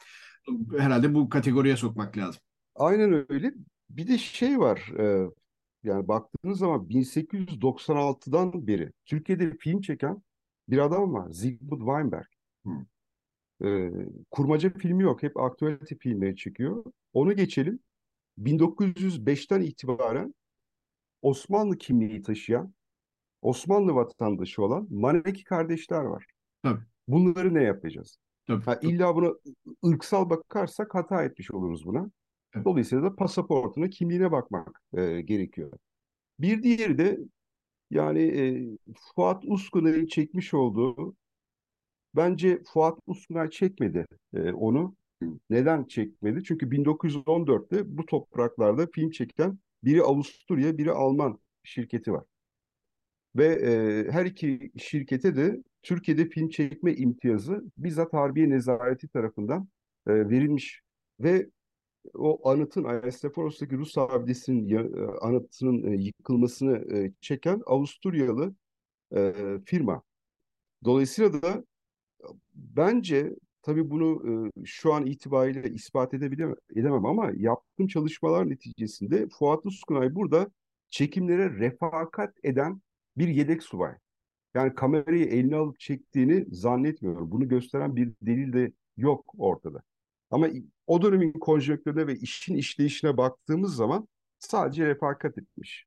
Herhalde 0.77 1.13
bu 1.13 1.29
kategoriye 1.29 1.77
sokmak 1.77 2.17
lazım. 2.17 2.41
Aynen 2.75 3.25
öyle. 3.29 3.53
Bir 3.89 4.07
de 4.07 4.17
şey 4.17 4.59
var. 4.59 4.91
E, 4.99 5.29
yani 5.83 6.07
baktığınız 6.07 6.59
zaman 6.59 6.89
1896'dan 6.89 8.67
beri 8.67 8.91
Türkiye'de 9.05 9.57
film 9.57 9.81
çeken 9.81 10.23
bir 10.69 10.77
adam 10.77 11.13
var. 11.13 11.29
Zygmunt 11.31 11.79
Weinberg. 11.79 12.25
Hmm. 12.63 12.85
E, 13.63 13.91
kurmaca 14.31 14.69
filmi 14.69 15.03
yok. 15.03 15.23
Hep 15.23 15.37
aktualite 15.37 15.97
filmleri 15.97 16.35
çekiyor. 16.35 16.83
Onu 17.13 17.35
geçelim. 17.35 17.79
1905'ten 18.37 19.61
itibaren 19.61 20.33
Osmanlı 21.21 21.77
kimliği 21.77 22.21
taşıyan, 22.21 22.73
Osmanlı 23.41 23.95
vatandaşı 23.95 24.63
olan 24.63 24.87
Maneki 24.89 25.43
kardeşler 25.43 26.01
var. 26.01 26.25
Tabii. 26.63 26.81
Bunları 27.07 27.53
ne 27.53 27.63
yapacağız? 27.63 28.17
Tabii. 28.47 28.63
Ha, 28.65 28.79
illa 28.81 29.15
buna 29.15 29.31
ırksal 29.85 30.29
bakarsak 30.29 30.95
hata 30.95 31.23
etmiş 31.23 31.51
oluruz 31.51 31.85
buna. 31.85 32.11
Evet. 32.55 32.65
Dolayısıyla 32.65 33.03
da 33.03 33.15
pasaportuna, 33.15 33.89
kimliğine 33.89 34.31
bakmak 34.31 34.81
e, 34.93 35.21
gerekiyor. 35.21 35.71
Bir 36.39 36.63
diğeri 36.63 36.97
de 36.97 37.19
yani 37.91 38.21
e, 38.21 38.77
Fuat 39.15 39.43
Uskunay'ın 39.45 40.05
çekmiş 40.05 40.53
olduğu 40.53 41.15
bence 42.15 42.61
Fuat 42.73 42.99
Uskunay 43.07 43.49
çekmedi 43.49 44.05
e, 44.33 44.51
onu. 44.51 44.95
Neden 45.49 45.83
çekmedi? 45.83 46.43
Çünkü 46.43 46.65
1914'te 46.65 47.97
bu 47.97 48.05
topraklarda 48.05 48.87
film 48.87 49.11
çeken 49.11 49.59
biri 49.83 50.03
Avusturya, 50.03 50.77
biri 50.77 50.91
Alman 50.91 51.39
şirketi 51.63 52.13
var. 52.13 52.23
Ve 53.35 53.45
e, 53.45 54.11
her 54.11 54.25
iki 54.25 54.71
şirkete 54.77 55.35
de 55.35 55.63
Türkiye'de 55.83 56.29
film 56.29 56.49
çekme 56.49 56.93
imtiyazı 56.95 57.63
bizzat 57.77 58.13
Harbiye 58.13 58.49
Nezareti 58.49 59.07
tarafından 59.07 59.67
e, 60.07 60.29
verilmiş. 60.29 60.81
Ve 61.19 61.49
o 62.13 62.49
anıtın, 62.49 62.83
Ayasteforos'taki 62.83 63.77
Rus 63.77 63.97
abidesinin 63.97 64.69
e, 64.69 65.05
anıtının 65.21 65.91
e, 65.91 65.95
yıkılmasını 65.95 66.97
e, 66.97 67.13
çeken 67.21 67.61
Avusturyalı 67.65 68.55
e, 69.15 69.33
firma. 69.65 70.03
Dolayısıyla 70.85 71.41
da 71.41 71.65
bence 72.53 73.33
Tabii 73.63 73.89
bunu 73.89 74.23
e, 74.29 74.65
şu 74.65 74.93
an 74.93 75.05
itibariyle 75.05 75.69
ispat 75.69 76.13
edebilemem 76.13 76.55
edemem 76.75 77.05
ama 77.05 77.31
yaptığım 77.35 77.87
çalışmalar 77.87 78.49
neticesinde 78.49 79.27
Fuat 79.29 79.65
Uskunay 79.65 80.15
burada 80.15 80.51
çekimlere 80.89 81.59
refakat 81.59 82.33
eden 82.43 82.81
bir 83.17 83.27
yedek 83.27 83.63
subay. 83.63 83.95
Yani 84.53 84.75
kamerayı 84.75 85.25
eline 85.25 85.55
alıp 85.55 85.79
çektiğini 85.79 86.45
zannetmiyorum. 86.51 87.31
Bunu 87.31 87.47
gösteren 87.47 87.95
bir 87.95 88.13
delil 88.21 88.53
de 88.53 88.73
yok 88.97 89.33
ortada. 89.37 89.81
Ama 90.31 90.47
o 90.87 91.01
dönemin 91.01 91.31
konjonktürüne 91.31 92.07
ve 92.07 92.15
işin 92.15 92.55
işleyişine 92.55 93.17
baktığımız 93.17 93.75
zaman 93.75 94.07
sadece 94.39 94.87
refakat 94.87 95.37
etmiş 95.37 95.85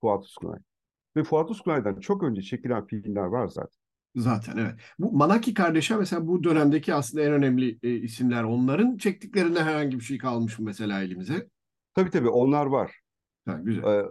Fuat 0.00 0.24
Uskunay. 0.24 0.58
Ve 1.16 1.24
Fuat 1.24 1.50
Uskunay'dan 1.50 2.00
çok 2.00 2.22
önce 2.22 2.42
çekilen 2.42 2.86
filmler 2.86 3.24
var 3.24 3.48
zaten. 3.48 3.79
Zaten 4.16 4.56
evet. 4.56 4.74
Bu 4.98 5.12
Manaki 5.12 5.54
kardeşler 5.54 5.98
mesela 5.98 6.26
bu 6.26 6.44
dönemdeki 6.44 6.94
aslında 6.94 7.24
en 7.24 7.32
önemli 7.32 7.78
e, 7.82 7.90
isimler. 7.90 8.42
Onların 8.44 8.96
çektiklerinde 8.96 9.62
herhangi 9.62 9.98
bir 9.98 10.04
şey 10.04 10.18
kalmış 10.18 10.58
mı 10.58 10.64
mesela 10.64 11.02
elimize? 11.02 11.48
Tabii 11.94 12.10
tabii 12.10 12.28
onlar 12.28 12.66
var. 12.66 12.92
Ha, 13.46 13.60
güzel. 13.62 13.84
Ee, 13.84 14.04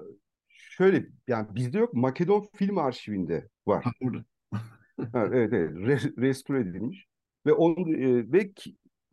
şöyle 0.49 1.05
yani 1.27 1.55
bizde 1.55 1.77
yok 1.77 1.93
Makedon 1.93 2.47
Film 2.55 2.77
Arşivinde 2.77 3.49
var. 3.67 3.83
Ha, 3.83 3.91
burada. 4.01 4.25
evet 5.13 5.53
evet 5.53 5.71
Re- 5.71 6.21
restore 6.21 6.59
edilmiş 6.59 7.05
ve 7.45 7.53
onu 7.53 7.95
e, 7.95 8.31
ve 8.31 8.51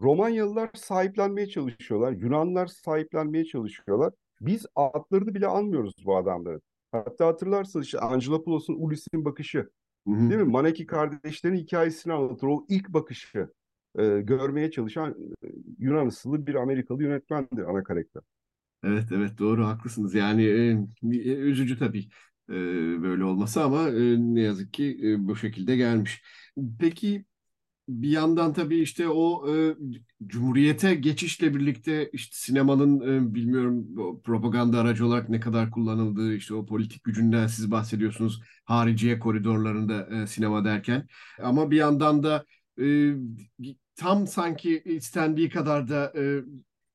Romanyalılar 0.00 0.70
sahiplenmeye 0.74 1.48
çalışıyorlar. 1.48 2.12
Yunanlar 2.12 2.66
sahiplenmeye 2.66 3.44
çalışıyorlar. 3.44 4.12
Biz 4.40 4.66
adlarını 4.74 5.34
bile 5.34 5.46
anmıyoruz 5.46 5.94
bu 6.04 6.16
adamların. 6.16 6.62
Hatta 6.92 7.26
hatırlarsanız 7.26 7.86
işte 7.86 7.98
Angelopoulos'un 7.98 8.74
Ulysses'in 8.74 9.24
bakışı 9.24 9.70
Hı-hı. 10.06 10.30
Değil 10.30 10.40
mi? 10.40 10.44
Maneki 10.44 10.86
kardeşlerin 10.86 11.56
hikayesini 11.56 12.12
anlatır. 12.12 12.46
O 12.46 12.66
ilk 12.68 12.88
bakışı 12.88 13.50
e, 13.98 14.20
görmeye 14.20 14.70
çalışan 14.70 15.10
e, 15.44 15.46
Yunan 15.78 16.06
asıllı 16.06 16.46
bir 16.46 16.54
Amerikalı 16.54 17.02
yönetmendir 17.02 17.70
ana 17.70 17.82
karakter. 17.84 18.22
Evet 18.84 19.04
evet 19.12 19.38
doğru 19.38 19.66
haklısınız. 19.66 20.14
Yani 20.14 20.44
e, 20.44 20.70
e, 21.02 21.34
üzücü 21.34 21.78
tabii 21.78 22.08
e, 22.50 22.52
böyle 23.02 23.24
olması 23.24 23.62
ama 23.62 23.88
e, 23.88 24.16
ne 24.18 24.40
yazık 24.40 24.72
ki 24.72 25.00
e, 25.04 25.28
bu 25.28 25.36
şekilde 25.36 25.76
gelmiş. 25.76 26.22
Peki 26.80 27.24
bir 27.88 28.08
yandan 28.10 28.52
tabii 28.52 28.78
işte 28.80 29.08
o 29.08 29.54
e, 29.56 29.76
Cumhuriyete 30.26 30.94
geçişle 30.94 31.54
birlikte 31.54 32.10
işte 32.12 32.36
sinemanın 32.36 33.00
e, 33.30 33.34
bilmiyorum 33.34 33.86
propaganda 34.24 34.80
aracı 34.80 35.06
olarak 35.06 35.28
ne 35.28 35.40
kadar 35.40 35.70
kullanıldığı 35.70 36.34
işte 36.34 36.54
o 36.54 36.66
politik 36.66 37.04
gücünden 37.04 37.46
siz 37.46 37.70
bahsediyorsunuz 37.70 38.42
hariciye 38.64 39.18
koridorlarında 39.18 40.22
e, 40.22 40.26
sinema 40.26 40.64
derken. 40.64 41.06
Ama 41.42 41.70
bir 41.70 41.76
yandan 41.76 42.22
da 42.22 42.44
e, 42.80 43.12
tam 43.96 44.26
sanki 44.26 44.82
istendiği 44.84 45.50
kadar 45.50 45.88
da 45.88 46.12
e, 46.16 46.40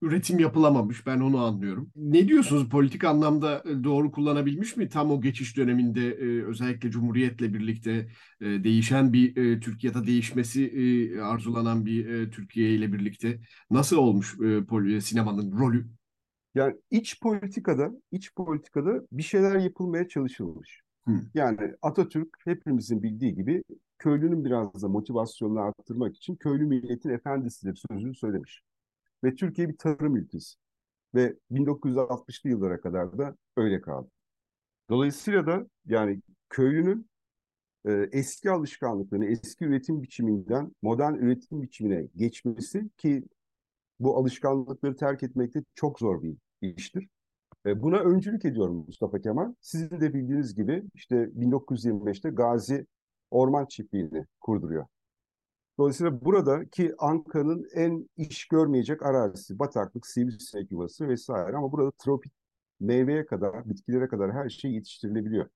üretim 0.01 0.39
yapılamamış. 0.39 1.07
Ben 1.07 1.19
onu 1.19 1.37
anlıyorum. 1.37 1.91
Ne 1.95 2.27
diyorsunuz? 2.27 2.69
Politik 2.69 3.03
anlamda 3.03 3.63
e, 3.65 3.83
doğru 3.83 4.11
kullanabilmiş 4.11 4.77
mi? 4.77 4.89
Tam 4.89 5.11
o 5.11 5.21
geçiş 5.21 5.57
döneminde 5.57 6.07
e, 6.07 6.43
özellikle 6.43 6.91
Cumhuriyet'le 6.91 7.41
birlikte 7.53 8.09
e, 8.41 8.45
değişen 8.45 9.13
bir 9.13 9.61
Türkiye'de 9.61 10.05
değişmesi 10.07 11.21
arzulanan 11.23 11.85
bir 11.85 12.31
Türkiye 12.31 12.75
ile 12.75 12.93
birlikte 12.93 13.39
nasıl 13.71 13.97
olmuş 13.97 14.37
sinemanın 15.01 15.59
rolü? 15.59 15.87
Yani 16.55 16.75
iç 16.91 17.19
politikada, 17.21 17.91
iç 18.11 18.35
politikada 18.35 19.01
bir 19.11 19.23
şeyler 19.23 19.59
yapılmaya 19.59 20.07
çalışılmış. 20.07 20.81
Hmm. 21.03 21.21
Yani 21.33 21.57
Atatürk 21.81 22.29
hepimizin 22.45 23.03
bildiği 23.03 23.35
gibi 23.35 23.63
köylünün 23.99 24.45
biraz 24.45 24.83
da 24.83 24.87
motivasyonunu 24.87 25.59
arttırmak 25.59 26.17
için 26.17 26.35
köylü 26.35 26.65
milletin 26.65 27.09
efendisidir 27.09 27.83
sözünü 27.89 28.15
söylemiş. 28.15 28.63
Ve 29.23 29.36
Türkiye 29.36 29.69
bir 29.69 29.77
tarım 29.77 30.15
ülkesi. 30.15 30.55
Ve 31.15 31.36
1960'lı 31.51 32.49
yıllara 32.49 32.81
kadar 32.81 33.17
da 33.17 33.36
öyle 33.57 33.81
kaldı. 33.81 34.10
Dolayısıyla 34.89 35.47
da 35.47 35.67
yani 35.86 36.21
köylünün 36.49 37.10
e, 37.86 38.10
eski 38.12 38.51
alışkanlıklarını, 38.51 39.25
eski 39.25 39.65
üretim 39.65 40.03
biçiminden 40.03 40.75
modern 40.81 41.13
üretim 41.13 41.62
biçimine 41.62 42.07
geçmesi 42.15 42.89
ki 42.97 43.23
bu 43.99 44.17
alışkanlıkları 44.17 44.95
terk 44.95 45.23
etmekte 45.23 45.63
çok 45.75 45.99
zor 45.99 46.23
bir 46.23 46.36
iştir. 46.62 47.07
E, 47.65 47.81
buna 47.84 47.99
öncülük 47.99 48.45
ediyor 48.45 48.69
Mustafa 48.69 49.21
Kemal. 49.21 49.53
Sizin 49.62 50.01
de 50.01 50.13
bildiğiniz 50.13 50.55
gibi 50.55 50.84
işte 50.93 51.15
1925'te 51.36 52.29
Gazi 52.29 52.86
Orman 53.31 53.65
Çiftliği'ni 53.65 54.25
kurduruyor. 54.41 54.86
Dolayısıyla 55.82 56.26
buradaki 56.26 56.94
Ankara'nın 56.98 57.70
en 57.74 58.10
iş 58.17 58.48
görmeyecek 58.48 59.04
arazisi, 59.04 59.60
bataklık, 59.60 60.08
sivrisinek 60.08 60.72
yuvası 60.72 61.08
vesaire 61.08 61.58
ama 61.58 61.72
burada 61.72 61.91
tropik 61.91 62.34
meyveye 62.80 63.26
kadar, 63.26 63.70
bitkilere 63.70 64.08
kadar 64.08 64.32
her 64.32 64.50
şey 64.50 64.72
yetiştirilebiliyor. 64.72 65.50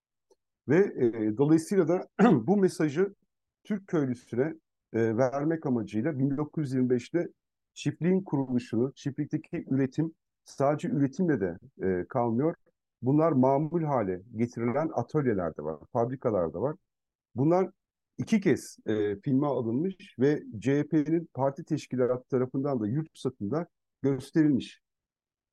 Ve 0.68 0.78
e, 0.78 1.38
dolayısıyla 1.38 1.88
da 1.88 2.08
bu 2.48 2.58
mesajı 2.58 3.16
Türk 3.64 3.88
köylüsüne 3.88 4.56
e, 4.94 5.18
vermek 5.18 5.66
amacıyla 5.66 6.12
1925'te 6.12 7.30
çiftliğin 7.74 8.22
kuruluşunu, 8.24 8.94
çiftlikteki 8.96 9.66
üretim 9.70 10.14
sadece 10.46 10.88
üretimle 10.88 11.42
de 11.42 11.58
e, 11.84 12.06
kalmıyor. 12.10 12.56
Bunlar 13.02 13.32
mamul 13.32 13.84
hale 13.84 14.22
getirilen 14.36 14.90
atölyeler 14.94 15.58
de 15.58 15.64
var, 15.64 15.80
fabrikalar 15.94 16.54
da 16.54 16.62
var. 16.62 16.76
Bunlar 17.36 17.70
iki 18.17 18.41
kez 18.41 18.78
e, 18.88 19.19
filme 19.21 19.47
alınmış 19.47 20.15
ve 20.19 20.43
CHP'nin 20.60 21.30
parti 21.34 21.63
teşkilatı 21.63 22.30
tarafından 22.30 22.80
da 22.80 22.88
yurt 22.88 23.17
satında 23.17 23.67
gösterilmiş. 24.01 24.82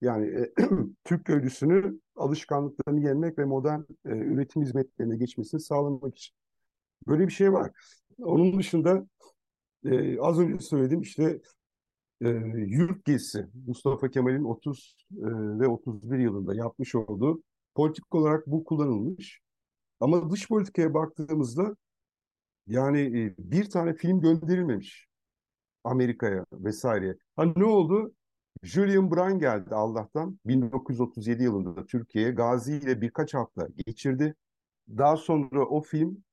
Yani 0.01 0.27
e, 0.27 0.53
Türk 1.05 1.25
köylüsünü 1.25 2.01
alışkanlıklarını 2.17 3.05
yenmek 3.05 3.39
ve 3.39 3.45
modern 3.45 3.81
e, 3.81 4.09
üretim 4.09 4.63
hizmetlerine 4.63 5.17
geçmesini 5.17 5.61
sağlamak 5.61 6.17
için. 6.17 6.37
Böyle 7.09 7.27
bir 7.27 7.33
şey 7.33 7.53
var. 7.53 7.71
Onun 8.19 8.59
dışında 8.59 9.07
e, 9.85 10.21
az 10.21 10.39
önce 10.39 10.59
söyledim 10.65 11.01
işte 11.01 11.41
e, 12.21 12.29
yurt 12.67 13.05
gezisi 13.05 13.47
Mustafa 13.67 14.11
Kemal'in 14.11 14.45
30 14.45 14.97
e, 15.11 15.17
ve 15.61 15.69
31 15.69 16.19
yılında 16.19 16.55
yapmış 16.55 16.95
olduğu 16.95 17.43
politik 17.75 18.15
olarak 18.15 18.47
bu 18.47 18.65
kullanılmış. 18.65 19.41
Ama 20.01 20.31
dış 20.31 20.49
politikaya 20.49 20.95
baktığımızda 20.95 21.77
yani 22.67 23.01
e, 23.01 23.35
bir 23.39 23.71
tane 23.71 23.95
film 23.95 24.21
gönderilmemiş 24.21 25.09
Amerika'ya 25.85 26.47
vesaire. 26.53 27.17
Ha 27.37 27.45
ne 27.57 27.65
oldu? 27.65 28.15
Julian 28.63 29.11
Brown 29.11 29.39
geldi 29.39 29.75
Allah'tan 29.75 30.39
1937 30.47 31.43
yılında 31.43 31.87
Türkiye'ye 31.87 32.31
Gazi 32.31 32.77
ile 32.77 33.01
birkaç 33.01 33.35
hafta 33.35 33.69
geçirdi. 33.87 34.35
Daha 34.89 35.17
sonra 35.17 35.67
o 35.67 35.83
film 35.83 36.25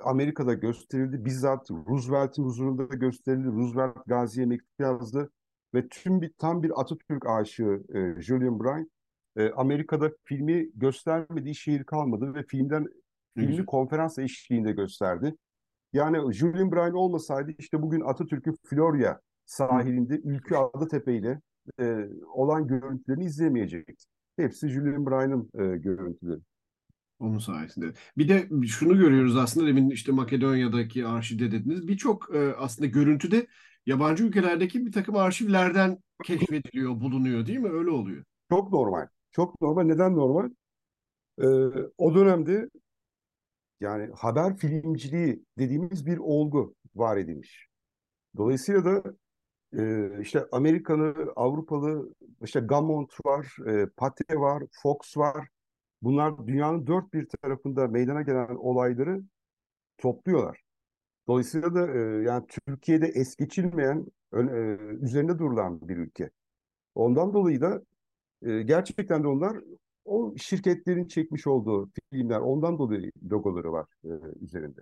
Amerika'da 0.00 0.54
gösterildi. 0.54 1.24
Bizzat 1.24 1.70
Roosevelt'in 1.70 2.44
huzurunda 2.44 2.84
gösterildi. 2.84 3.48
Roosevelt 3.48 4.06
Gazi'ye 4.06 4.46
mektup 4.46 4.80
yazdı. 4.80 5.30
Ve 5.74 5.88
tüm 5.88 6.22
bir 6.22 6.32
tam 6.38 6.62
bir 6.62 6.80
Atatürk 6.80 7.26
aşığı 7.26 7.82
e, 7.94 8.20
Julian 8.20 8.60
Brown 8.60 8.90
e, 9.36 9.50
Amerika'da 9.50 10.10
filmi 10.24 10.70
göstermediği 10.74 11.54
şehir 11.54 11.84
kalmadı 11.84 12.34
ve 12.34 12.42
filmden 12.42 12.86
filmi 13.36 13.66
konferans 13.66 14.18
eşliğinde 14.18 14.72
gösterdi. 14.72 15.34
Yani 15.92 16.32
Julian 16.32 16.72
Brown 16.72 16.94
olmasaydı 16.94 17.52
işte 17.58 17.82
bugün 17.82 18.00
Atatürk'ün 18.00 18.56
Florya 18.64 19.20
sahilinde 19.46 20.20
Ülkü 20.24 20.54
Adatepe 20.54 21.16
ile 21.16 21.40
e, 21.80 22.08
olan 22.34 22.66
görüntülerini 22.66 23.24
izleyemeyecektik. 23.24 24.00
Hepsi 24.36 24.68
Julian 24.68 25.06
Brown'ın 25.06 25.50
e, 25.54 25.76
görüntüleri. 25.76 26.40
Onun 27.18 27.38
sayesinde. 27.38 27.92
Bir 28.18 28.28
de 28.28 28.66
şunu 28.66 28.98
görüyoruz 28.98 29.36
aslında 29.36 29.66
demin 29.66 29.90
işte 29.90 30.12
Makedonya'daki 30.12 31.06
arşivde 31.06 31.52
dediniz. 31.52 31.88
Birçok 31.88 32.34
e, 32.34 32.54
aslında 32.56 32.86
görüntüde 32.86 33.46
yabancı 33.86 34.24
ülkelerdeki 34.24 34.86
bir 34.86 34.92
takım 34.92 35.16
arşivlerden 35.16 35.98
keşfediliyor, 36.24 37.00
bulunuyor 37.00 37.46
değil 37.46 37.58
mi? 37.58 37.70
Öyle 37.70 37.90
oluyor. 37.90 38.24
Çok 38.50 38.72
normal. 38.72 39.06
Çok 39.32 39.60
normal. 39.60 39.82
Neden 39.82 40.16
normal? 40.16 40.50
Ee, 41.42 41.46
o 41.98 42.14
dönemde 42.14 42.70
yani 43.80 44.12
haber 44.14 44.56
filmciliği 44.56 45.44
dediğimiz 45.58 46.06
bir 46.06 46.18
olgu 46.18 46.74
var 46.94 47.16
edilmiş. 47.16 47.68
Dolayısıyla 48.36 48.84
da 48.84 49.02
e, 49.78 50.10
işte 50.20 50.46
Amerikalı, 50.52 51.32
Avrupalı, 51.36 52.14
işte 52.44 52.60
Gammon 52.60 53.08
var, 53.24 53.56
e, 53.66 53.86
Pate 53.86 54.36
var, 54.40 54.62
Fox 54.82 55.16
var. 55.16 55.48
Bunlar 56.02 56.46
dünyanın 56.46 56.86
dört 56.86 57.14
bir 57.14 57.28
tarafında 57.28 57.88
meydana 57.88 58.22
gelen 58.22 58.56
olayları 58.56 59.22
topluyorlar. 59.98 60.62
Dolayısıyla 61.28 61.74
da 61.74 61.92
e, 61.92 62.22
yani 62.22 62.46
Türkiye'de 62.46 63.06
es 63.06 63.36
geçilmeyen, 63.36 64.06
e, 64.34 64.38
üzerinde 65.00 65.38
durulan 65.38 65.88
bir 65.88 65.96
ülke. 65.96 66.30
Ondan 66.94 67.34
dolayı 67.34 67.60
da 67.60 67.82
e, 68.42 68.62
gerçekten 68.62 69.22
de 69.22 69.28
onlar 69.28 69.56
o 70.04 70.34
şirketlerin 70.38 71.08
çekmiş 71.08 71.46
olduğu 71.46 71.90
filmler 72.12 72.40
ondan 72.40 72.78
dolayı 72.78 73.12
logoları 73.30 73.72
var 73.72 73.86
e, 74.04 74.08
üzerinde. 74.40 74.80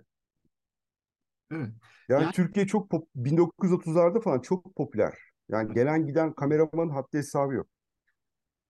Evet. 1.51 1.69
Yani, 2.09 2.23
Yani 2.23 2.31
Türkiye 2.31 2.67
çok 2.67 2.89
pop, 2.89 3.07
1930'larda 3.15 4.21
falan 4.21 4.39
çok 4.41 4.75
popüler. 4.75 5.13
Yani 5.49 5.73
gelen 5.73 6.07
giden 6.07 6.33
kameraman 6.33 6.89
haddi 6.89 7.17
hesabı 7.17 7.53
yok. 7.53 7.67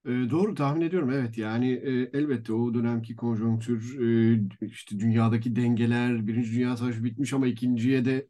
e, 0.06 0.10
doğru 0.10 0.56
tahmin 0.56 0.82
ediyorum 0.82 1.10
evet 1.12 1.38
yani 1.38 1.72
e, 1.74 1.92
elbette 2.20 2.54
o 2.54 2.74
dönemki 2.74 3.16
konjonktür 3.16 4.00
e, 4.62 4.66
işte 4.66 5.00
dünyadaki 5.00 5.56
dengeler 5.56 6.28
Birinci 6.28 6.52
Dünya 6.52 6.78
Savaşı 6.78 7.04
bitmiş 7.04 7.34
ama 7.34 7.48
ikinciye 7.48 8.06
de 8.06 8.28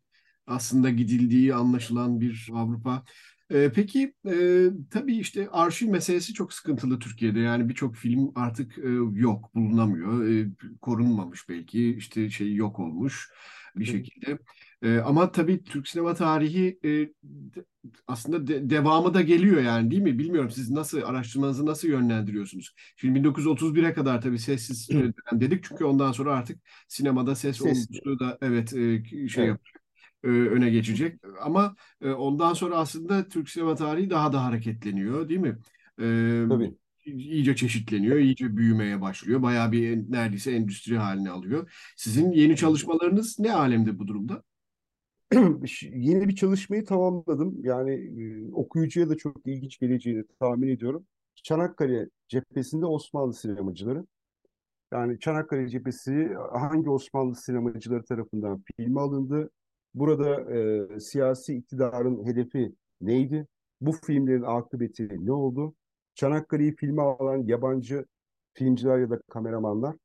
aslında 0.48 0.90
gidildiği 0.90 1.56
anlaşılan 1.56 2.22
bir 2.22 2.50
Avrupa. 2.54 3.04
E, 3.52 3.72
peki 3.74 4.14
e, 4.28 4.68
tabii 4.92 5.18
işte 5.18 5.50
arşiv 5.50 5.90
meselesi 5.90 6.34
çok 6.34 6.54
sıkıntılı 6.54 7.00
Türkiye'de 7.00 7.40
yani 7.40 7.70
birçok 7.70 7.96
film 7.96 8.32
artık 8.36 8.78
e, 8.78 8.90
yok 9.14 9.56
bulunamıyor 9.56 10.28
e, 10.30 10.48
korunmamış 10.82 11.50
belki 11.50 11.96
işte 11.96 12.30
şey 12.30 12.56
yok 12.56 12.80
olmuş 12.80 13.30
bir 13.76 13.86
şekilde. 13.86 14.40
E, 14.82 14.98
ama 15.00 15.32
tabii 15.32 15.64
Türk 15.64 15.88
sinema 15.88 16.14
tarihi 16.14 16.80
e, 16.86 17.10
aslında 18.08 18.48
de- 18.48 18.70
devamı 18.70 19.14
da 19.14 19.22
geliyor 19.22 19.62
yani 19.62 19.92
değil 19.92 20.02
mi? 20.02 20.20
Bilmiyorum 20.20 20.52
siz 20.52 20.70
nasıl 20.72 21.02
araştırmanızı 21.02 21.66
nasıl 21.66 21.88
yönlendiriyorsunuz? 21.88 22.74
Şimdi 22.98 23.16
1931'e 23.16 23.94
kadar 23.94 24.22
tabii 24.22 24.40
sessiz 24.40 24.90
dönem 24.90 25.14
dedik 25.42 25.64
çünkü 25.64 25.86
ondan 25.86 26.12
sonra 26.12 26.34
artık 26.36 26.60
sinemada 26.88 27.36
ses 27.36 27.62
olmuşluğu 27.62 28.20
da 28.20 28.38
evet 28.42 28.74
e, 28.74 29.04
şey 29.30 29.46
Evet. 29.46 29.48
yap 29.48 29.62
e, 30.24 30.28
öne 30.28 30.70
geçecek. 30.70 31.20
Ama 31.42 31.76
e, 32.02 32.10
ondan 32.10 32.54
sonra 32.54 32.78
aslında 32.78 33.28
Türk 33.28 33.50
sinema 33.50 33.76
tarihi 33.76 34.10
daha 34.10 34.34
da 34.34 34.46
hareketleniyor 34.46 35.30
değil 35.30 35.40
mi? 35.40 35.58
E, 36.02 36.06
Tabii. 36.50 36.76
iyice 37.06 37.56
çeşitleniyor, 37.56 38.18
iyice 38.18 38.58
büyümeye 38.58 39.02
başlıyor. 39.02 39.42
Bayağı 39.42 39.72
bir 39.72 40.12
neredeyse 40.12 40.52
endüstri 40.52 40.98
haline 40.98 41.30
alıyor. 41.30 41.72
Sizin 41.98 42.32
yeni 42.32 42.56
çalışmalarınız 42.56 43.40
ne 43.40 43.54
alemde 43.54 44.00
bu 44.00 44.08
durumda? 44.08 44.44
Yeni 45.84 46.28
bir 46.28 46.36
çalışmayı 46.36 46.86
tamamladım. 46.86 47.56
Yani 47.64 47.92
e, 47.92 48.52
okuyucuya 48.54 49.10
da 49.10 49.18
çok 49.18 49.48
ilginç 49.48 49.80
geleceğini 49.80 50.24
tahmin 50.40 50.68
ediyorum. 50.68 51.06
Çanakkale 51.36 52.10
cephesinde 52.28 52.86
Osmanlı 52.86 53.34
sinemacıları. 53.34 54.06
Yani 54.94 55.20
Çanakkale 55.20 55.70
cephesi 55.70 56.30
hangi 56.52 56.90
Osmanlı 56.90 57.36
sinemacıları 57.36 58.06
tarafından 58.06 58.64
filme 58.78 59.00
alındı? 59.02 59.50
Burada 59.94 60.54
e, 60.96 61.00
siyasi 61.00 61.56
iktidarın 61.56 62.26
hedefi 62.26 62.76
neydi? 63.02 63.48
Bu 63.82 63.92
filmlerin 63.92 64.42
akıbeti 64.42 65.26
ne 65.26 65.32
oldu? 65.32 65.76
Çanakkale'yi 66.16 66.76
filme 66.76 67.02
alan 67.02 67.38
yabancı 67.38 68.06
filmciler 68.54 69.00
ya 69.00 69.10
da 69.10 69.22
kameramanlar. 69.30 69.96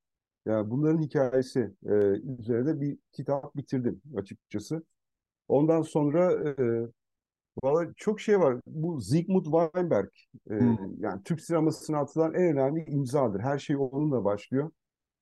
Yani 0.46 0.70
bunların 0.70 1.02
hikayesi 1.02 1.74
e, 1.86 1.92
üzerine 2.40 2.80
bir 2.80 2.98
kitap 3.12 3.56
bitirdim 3.56 4.02
açıkçası. 4.16 4.82
Ondan 5.48 5.82
sonra 5.82 6.32
e, 6.32 6.88
valla 7.62 7.92
çok 7.96 8.20
şey 8.20 8.40
var. 8.40 8.56
Bu 8.66 9.00
Zygmunt 9.00 9.44
Weinberg 9.44 10.08
e, 10.50 10.54
Hmm, 10.58 10.76
yani 10.98 11.22
Türk 11.24 11.40
sinemasına 11.40 11.98
atılan 11.98 12.34
en 12.34 12.42
önemli 12.42 12.84
imzadır. 12.90 13.40
Her 13.40 13.58
şey 13.58 13.76
onunla 13.76 14.24
başlıyor. 14.24 14.70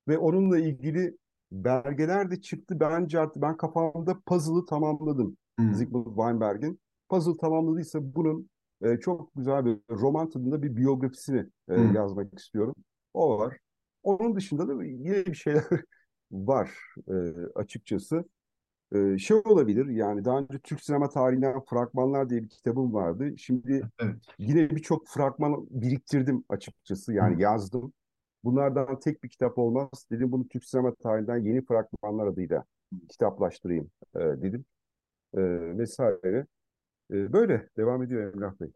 Ve 0.07 0.17
onunla 0.17 0.59
ilgili 0.59 1.17
belgeler 1.53 2.31
de 2.31 2.41
çıktı. 2.41 2.79
Bence 2.79 3.19
artık 3.19 3.41
ben 3.41 3.57
kafamda 3.57 4.19
puzzle'ı 4.25 4.65
tamamladım. 4.65 5.37
hmm, 5.57 5.73
Zygmunt 5.73 6.07
Weinberg'in. 6.07 6.79
Puzzle 7.09 7.37
tamamladıysa 7.37 7.99
bunun 8.15 8.49
e, 8.81 8.97
çok 8.97 9.35
güzel 9.35 9.65
bir 9.65 9.77
roman 9.89 10.29
tadında 10.29 10.63
bir 10.63 10.75
biyografisini 10.75 11.45
e, 11.69 11.75
hmm. 11.75 11.95
yazmak 11.95 12.39
istiyorum. 12.39 12.75
O 13.13 13.39
var. 13.39 13.57
Onun 14.03 14.35
dışında 14.35 14.67
da 14.67 14.83
yine 14.83 15.25
bir 15.25 15.33
şeyler 15.33 15.63
var 16.31 16.71
e, 17.07 17.13
açıkçası. 17.55 18.25
E, 18.95 19.17
şey 19.17 19.37
olabilir 19.45 19.85
yani 19.85 20.25
daha 20.25 20.39
önce 20.39 20.59
Türk 20.59 20.81
sinema 20.81 21.09
tarihinden 21.09 21.61
fragmanlar 21.69 22.29
diye 22.29 22.43
bir 22.43 22.49
kitabım 22.49 22.93
vardı. 22.93 23.37
Şimdi 23.37 23.89
Evet. 23.99 24.15
yine 24.39 24.69
birçok 24.69 25.07
fragman 25.07 25.67
biriktirdim 25.69 26.43
açıkçası 26.49 27.11
Hmm, 27.11 27.17
yani 27.17 27.41
yazdım. 27.41 27.93
Bunlardan 28.43 28.99
tek 28.99 29.23
bir 29.23 29.29
kitap 29.29 29.57
olmaz. 29.57 30.07
Dedim 30.11 30.31
bunu 30.31 30.47
Türk 30.47 30.65
sinema 30.65 30.95
tarihinden 30.95 31.37
yeni 31.37 31.65
fragmanlar 31.65 32.27
adıyla 32.27 32.63
kitaplaştırayım 33.09 33.91
e, 34.15 34.19
dedim 34.19 34.65
e, 35.37 35.41
vesaire. 35.77 36.45
E, 37.11 37.33
böyle 37.33 37.69
devam 37.77 38.03
ediyor 38.03 38.33
Emrah 38.33 38.59
Bey. 38.61 38.69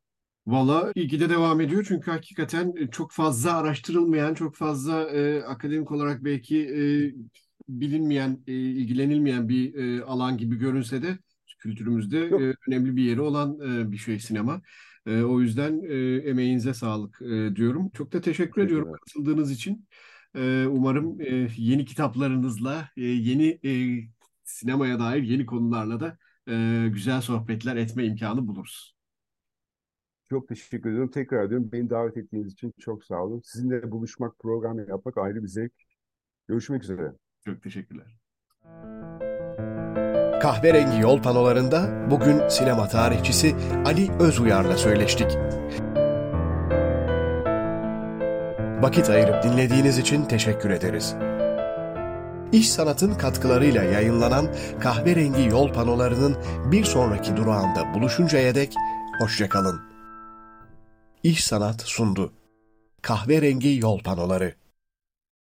Valla 0.48 0.92
ilgi 0.96 1.20
de 1.20 1.30
devam 1.30 1.62
ediyor 1.62 1.86
çünkü 1.88 2.12
hakikaten 2.12 2.74
e, 2.78 2.88
çok 2.88 3.12
fazla 3.12 3.58
araştırılmayan, 3.58 4.34
çok 4.34 4.56
fazla 4.56 5.10
e, 5.10 5.44
akademik 5.44 5.92
olarak 5.92 6.24
belki 6.26 6.62
e, 6.62 6.82
bilinmeyen, 7.70 8.44
e, 8.48 8.54
ilgilenilmeyen 8.54 9.50
bir 9.50 9.76
e, 9.76 10.04
alan 10.04 10.38
gibi 10.38 10.56
görünse 10.56 11.04
de 11.04 11.18
kültürümüzde 11.60 12.18
Yok. 12.18 12.42
e, 12.42 12.54
önemli 12.68 12.96
bir 12.96 13.04
yeri 13.04 13.22
olan 13.22 13.60
e, 13.60 13.92
bir 13.92 13.98
şey 13.98 14.20
sinema. 14.20 14.62
E, 15.08 15.24
o 15.24 15.42
yüzden 15.42 15.82
e, 15.84 16.16
emeğinize 16.30 16.74
sağlık 16.74 17.22
e, 17.22 17.56
diyorum. 17.56 17.90
Çok 17.94 18.14
da 18.14 18.22
teşekkür 18.22 18.62
ediyorum 18.62 18.86
Teşekkürler. 18.86 19.00
katıldığınız 19.08 19.52
için. 19.52 19.88
E, 20.36 20.66
umarım 20.66 21.22
e, 21.22 21.48
yeni 21.58 21.86
kitaplarınızla, 21.86 22.90
e, 22.98 23.02
yeni 23.04 23.60
e, 23.66 23.72
sinemaya 24.44 25.00
dair 25.00 25.24
yeni 25.24 25.46
konularla 25.46 26.00
da 26.00 26.18
e, 26.50 26.88
güzel 26.94 27.22
sohbetler 27.22 27.76
etme 27.76 28.06
imkanı 28.06 28.48
buluruz. 28.48 28.96
Çok 30.30 30.48
teşekkür 30.48 30.90
ediyorum. 30.90 31.12
Tekrar 31.12 31.46
ediyorum. 31.46 31.70
Beni 31.72 31.90
davet 31.90 32.18
ettiğiniz 32.18 32.54
için 32.54 32.74
çok 32.80 33.04
sağ 33.06 33.24
olun. 33.24 33.42
Sizinle 33.46 33.92
buluşmak, 33.92 34.40
program 34.40 34.80
yapmak 34.90 35.18
ayrı 35.18 35.44
bir 35.44 35.48
zevk. 35.48 35.74
Görüşmek 36.48 36.84
üzere. 36.84 37.14
Çok 37.46 37.64
teşekkürler. 37.64 38.18
Kahverengi 40.42 41.02
yol 41.02 41.22
panolarında 41.22 42.10
bugün 42.12 42.48
sinema 42.50 42.88
tarihçisi 42.88 43.56
Ali 43.86 44.12
Özuyar'la 44.20 44.78
söyleştik. 44.78 45.38
Vakit 48.82 49.10
ayırıp 49.10 49.44
dinlediğiniz 49.44 49.98
için 49.98 50.26
teşekkür 50.26 50.70
ederiz. 50.70 51.16
İş 52.52 52.70
Sanat'ın 52.70 53.14
katkılarıyla 53.14 53.84
yayınlanan 53.84 54.48
Kahverengi 54.80 55.44
Yol 55.44 55.74
panolarının 55.74 56.38
bir 56.72 56.84
sonraki 56.84 57.38
durağında 57.38 57.94
buluşuncaya 57.94 58.56
dek 58.56 58.74
hoşçakalın. 59.20 59.82
İş 61.24 61.44
Sanat 61.46 61.82
sundu. 61.82 62.34
Kahverengi 63.02 63.80
Yol 63.82 64.00
panoları 64.00 64.54